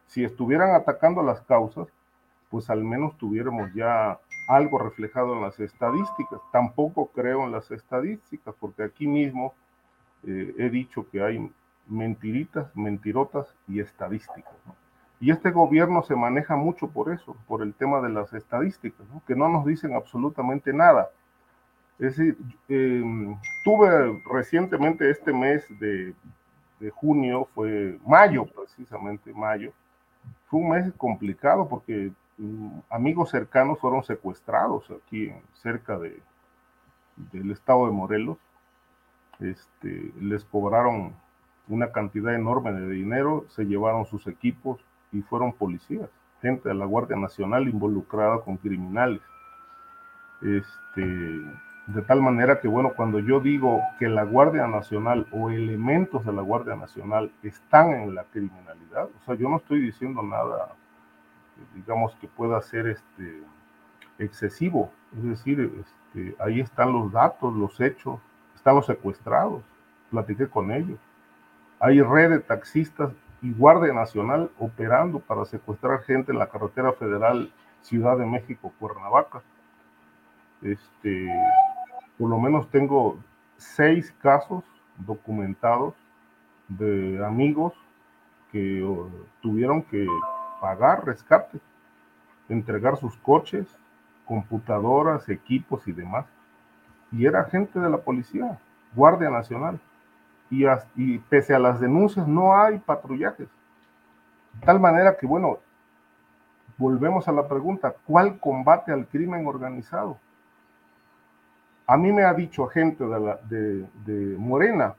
[0.07, 1.89] si estuvieran atacando las causas,
[2.51, 4.19] pues al menos tuviéramos ya
[4.49, 6.41] algo reflejado en las estadísticas.
[6.53, 9.55] Tampoco creo en las estadísticas, porque aquí mismo
[10.25, 11.51] eh, he dicho que hay
[11.89, 14.55] mentiritas, mentirotas y estadísticas.
[15.21, 19.37] Y este gobierno se maneja mucho por eso, por el tema de las estadísticas, que
[19.37, 21.11] no nos dicen absolutamente nada.
[21.99, 22.37] Es decir,
[22.69, 26.15] em, tuve recientemente este mes de,
[26.93, 29.73] junio, fue mayo precisamente, mayo,
[30.47, 36.21] fue un mes complicado porque mm, amigos cercanos fueron secuestrados aquí cerca de,
[37.33, 38.39] del estado de Morelos.
[39.41, 41.15] Este, les cobraron
[41.69, 44.85] una cantidad enorme de dinero, se llevaron sus equipos,
[45.15, 46.11] y fueron policías,
[46.43, 49.23] gente de la Guardia Nacional involucrada con criminales.
[50.43, 51.03] Este,
[51.87, 56.33] de tal manera que, bueno, cuando yo digo que la Guardia Nacional o elementos de
[56.33, 60.75] la Guardia Nacional están en la criminalidad, o sea, yo no estoy diciendo nada,
[61.75, 63.43] digamos, que pueda ser este,
[64.19, 64.91] excesivo.
[65.17, 68.19] Es decir, este, ahí están los datos, los hechos,
[68.57, 69.63] están los secuestrados,
[70.11, 70.99] platiqué con ellos.
[71.79, 73.13] Hay red de taxistas
[73.45, 79.43] y Guardia Nacional operando para secuestrar gente en la carretera federal Ciudad de México, Cuernavaca.
[80.63, 81.29] Este,
[82.17, 83.19] por lo menos tengo
[83.59, 84.65] seis casos
[84.97, 85.93] documentados
[86.69, 87.75] de amigos
[88.51, 88.83] que
[89.43, 90.07] tuvieron que
[90.63, 91.61] pagar rescate,
[92.49, 93.67] entregar sus coches,
[94.25, 96.25] computadoras, equipos y demás.
[97.13, 98.59] Y era gente de la policía,
[98.95, 99.79] Guardia Nacional
[100.95, 103.49] y, pese a las denuncias no hay patrullajes.
[104.55, 105.59] De tal manera que, bueno,
[106.77, 110.19] volvemos a la pregunta, ¿cuál combate al crimen organizado?
[111.87, 114.95] A mí me ha dicho gente de, de, Morena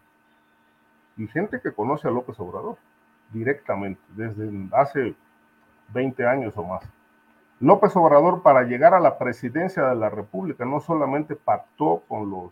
[1.17, 2.77] y gente que conoce a López Obrador,
[3.31, 5.15] directamente, desde hace
[5.93, 6.83] 20 años o más.
[7.59, 12.51] López Obrador para llegar a la presidencia de la República no solamente pactó con los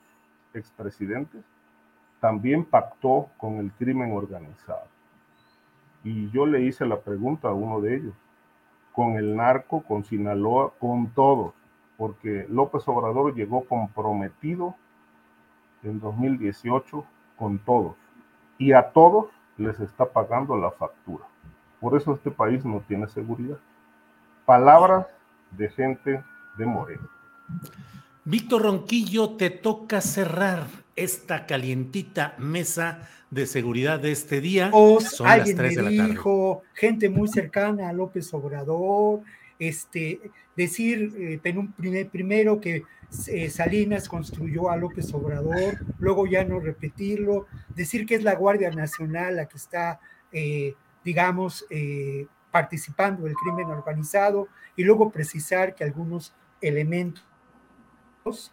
[0.53, 1.43] expresidentes,
[2.23, 4.87] también pactó con el crimen organizado.
[6.05, 8.13] Y yo le hice la pregunta a uno de ellos,
[8.93, 11.53] con el narco, con Sinaloa, con todos,
[11.97, 14.73] porque López Obrador llegó comprometido
[15.83, 17.03] en 2018
[17.35, 17.97] con todos
[18.57, 19.25] y a todos
[19.57, 21.25] les está pagando la factura.
[21.81, 23.57] Por eso este país no tiene seguridad.
[24.45, 25.07] Palabras
[25.51, 26.23] de gente
[26.57, 27.09] de Moreno.
[28.25, 30.65] Víctor Ronquillo, te toca cerrar
[30.95, 34.71] esta calientita mesa de seguridad de este día.
[34.71, 39.21] Son alguien las 3 de la dijo, gente muy cercana a López Obrador,
[39.59, 40.21] este,
[40.55, 42.83] decir eh, primero que
[43.27, 48.71] eh, Salinas construyó a López Obrador, luego ya no repetirlo, decir que es la Guardia
[48.71, 49.99] Nacional la que está,
[50.31, 51.65] eh, digamos,
[52.51, 54.47] participando del crimen organizado
[54.77, 57.25] y luego precisar que algunos elementos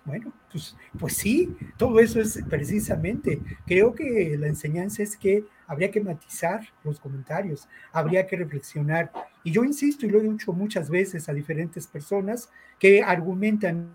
[0.05, 3.41] bueno, pues, pues sí, todo eso es precisamente.
[3.67, 9.13] Creo que la enseñanza es que habría que matizar los comentarios, habría que reflexionar.
[9.45, 13.95] Y yo insisto, y lo he dicho muchas veces a diferentes personas que argumentan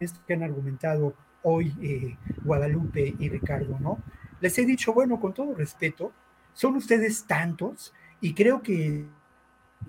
[0.00, 3.98] esto que han argumentado hoy eh, Guadalupe y Ricardo, ¿no?
[4.40, 6.12] Les he dicho, bueno, con todo respeto,
[6.52, 9.06] son ustedes tantos y creo que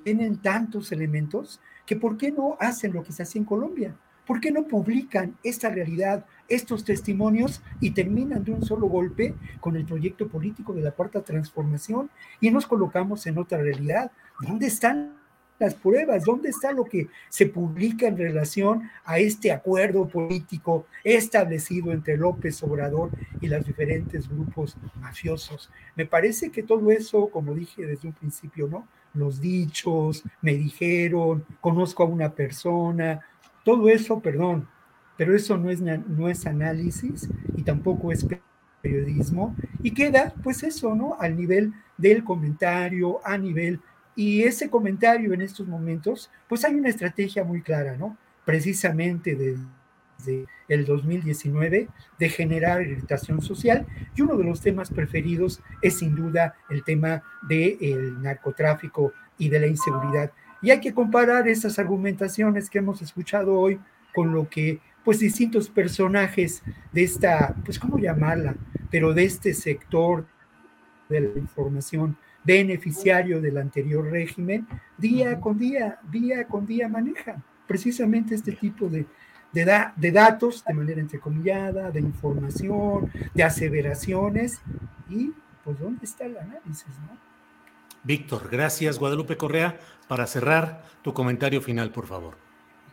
[0.03, 3.95] tienen tantos elementos que ¿por qué no hacen lo que se hace en Colombia?
[4.25, 9.75] ¿Por qué no publican esta realidad, estos testimonios y terminan de un solo golpe con
[9.75, 12.09] el proyecto político de la cuarta transformación
[12.39, 14.11] y nos colocamos en otra realidad?
[14.39, 15.17] ¿Dónde están
[15.59, 16.23] las pruebas?
[16.23, 22.61] ¿Dónde está lo que se publica en relación a este acuerdo político establecido entre López
[22.63, 23.11] Obrador
[23.41, 25.69] y los diferentes grupos mafiosos?
[25.95, 28.87] Me parece que todo eso, como dije desde un principio, ¿no?
[29.13, 33.21] Los dichos, me dijeron, conozco a una persona,
[33.63, 34.67] todo eso, perdón,
[35.17, 38.25] pero eso no es, no es análisis y tampoco es
[38.81, 41.17] periodismo y queda pues eso, ¿no?
[41.19, 43.79] Al nivel del comentario, a nivel,
[44.15, 48.17] y ese comentario en estos momentos, pues hay una estrategia muy clara, ¿no?
[48.45, 51.87] Precisamente desde el 2019
[52.19, 57.23] de generar irritación social y uno de los temas preferidos es sin duda el tema
[57.47, 60.31] del narcotráfico y de la inseguridad
[60.63, 63.79] y hay que comparar esas argumentaciones que hemos escuchado hoy
[64.15, 68.55] con lo que pues distintos personajes de esta, pues cómo llamarla,
[68.89, 70.25] pero de este sector
[71.09, 74.65] de la información beneficiario del anterior régimen,
[74.97, 79.05] día con día, día con día manejan precisamente este tipo de,
[79.51, 84.61] de, de datos de manera entrecomillada, de información, de aseveraciones,
[85.09, 85.31] y
[85.65, 87.32] pues dónde está el análisis, ¿no?
[88.03, 88.99] Víctor, gracias.
[88.99, 92.35] Guadalupe Correa, para cerrar, tu comentario final, por favor.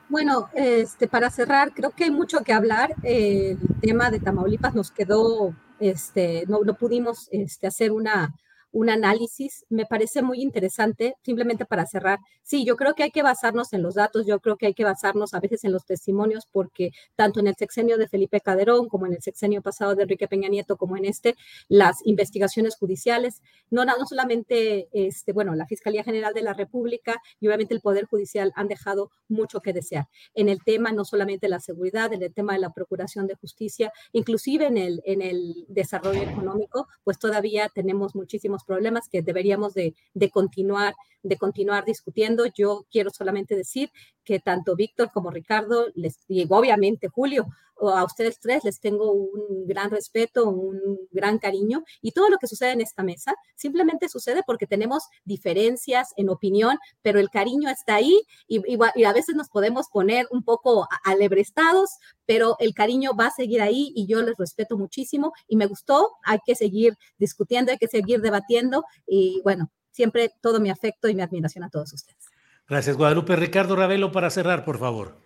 [0.08, 2.94] Bueno, este, para cerrar, creo que hay mucho que hablar.
[3.02, 8.34] el tema de Tamaulipas nos quedó, este, no, no pudimos este, hacer una,
[8.72, 9.64] un análisis.
[9.68, 12.18] Me parece muy interesante, simplemente para cerrar.
[12.42, 14.84] Sí, yo creo que hay que basarnos en los datos, yo creo que hay que
[14.84, 19.06] basarnos a veces en los testimonios, porque tanto en el sexenio de Felipe Calderón como
[19.06, 21.36] en el sexenio pasado de Enrique Peña Nieto, como en este,
[21.68, 27.46] las investigaciones judiciales, no, no solamente, este, bueno, la Fiscalía General de la República y
[27.46, 30.08] obviamente el Poder Judicial han dejado mucho que desear.
[30.34, 33.92] En el tema no solamente la seguridad, en el tema de la procuración de justicia,
[34.12, 39.94] inclusive en el, en el desarrollo económico, pues todavía tenemos muchísimos problemas que deberíamos de,
[40.30, 42.44] continuar, de continuar discutiendo.
[42.46, 43.90] Yo quiero solamente decir
[44.30, 47.48] que tanto Víctor como Ricardo, les, y obviamente Julio,
[47.80, 52.46] a ustedes tres les tengo un gran respeto, un gran cariño y todo lo que
[52.46, 57.96] sucede en esta mesa simplemente sucede porque tenemos diferencias en opinión, pero el cariño está
[57.96, 58.62] ahí y,
[59.04, 61.90] a veces nos podemos poner un poco alebrestados,
[62.24, 66.12] pero el cariño va a seguir ahí y yo les respeto muchísimo y me gustó,
[66.22, 71.16] hay que seguir discutiendo, hay que seguir debatiendo y bueno, siempre todo mi afecto y
[71.16, 72.30] mi admiración a todos ustedes.
[72.70, 73.34] Gracias, Guadalupe.
[73.34, 75.16] Ricardo Ravelo, para cerrar, por favor.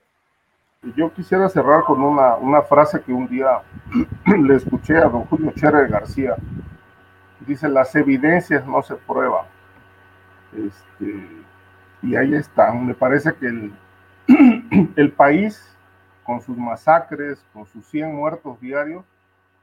[0.97, 3.61] Yo quisiera cerrar con una, una frase que un día
[4.43, 6.37] le escuché a don Julio Scherer García.
[7.41, 9.45] Dice, las evidencias no se prueban.
[10.55, 11.29] Este,
[12.01, 12.87] y ahí están.
[12.87, 13.75] Me parece que el,
[14.97, 15.77] el país,
[16.23, 19.05] con sus masacres, con sus 100 muertos diarios,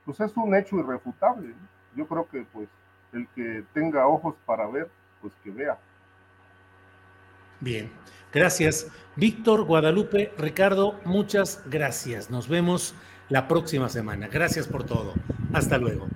[0.06, 1.56] pues es un hecho irrefutable.
[1.96, 2.70] Yo creo que pues
[3.12, 4.88] el que tenga ojos para ver,
[5.20, 5.80] pues que vea.
[7.62, 7.92] Bien,
[8.34, 8.88] gracias.
[9.16, 12.30] Víctor, Guadalupe, Ricardo, muchas gracias.
[12.30, 12.96] Nos vemos
[13.30, 14.28] la próxima semana.
[14.28, 15.14] Gracias por todo.
[15.54, 16.08] Hasta luego.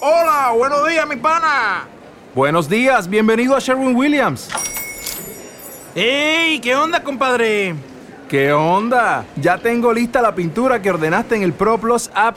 [0.00, 1.88] Hola, buenos días, mi pana.
[2.34, 4.50] Buenos días, bienvenido a Sherwin Williams.
[5.94, 6.60] ¡Ey!
[6.60, 7.74] ¿Qué onda, compadre?
[8.28, 9.24] ¿Qué onda?
[9.36, 12.36] Ya tengo lista la pintura que ordenaste en el ProPlus app.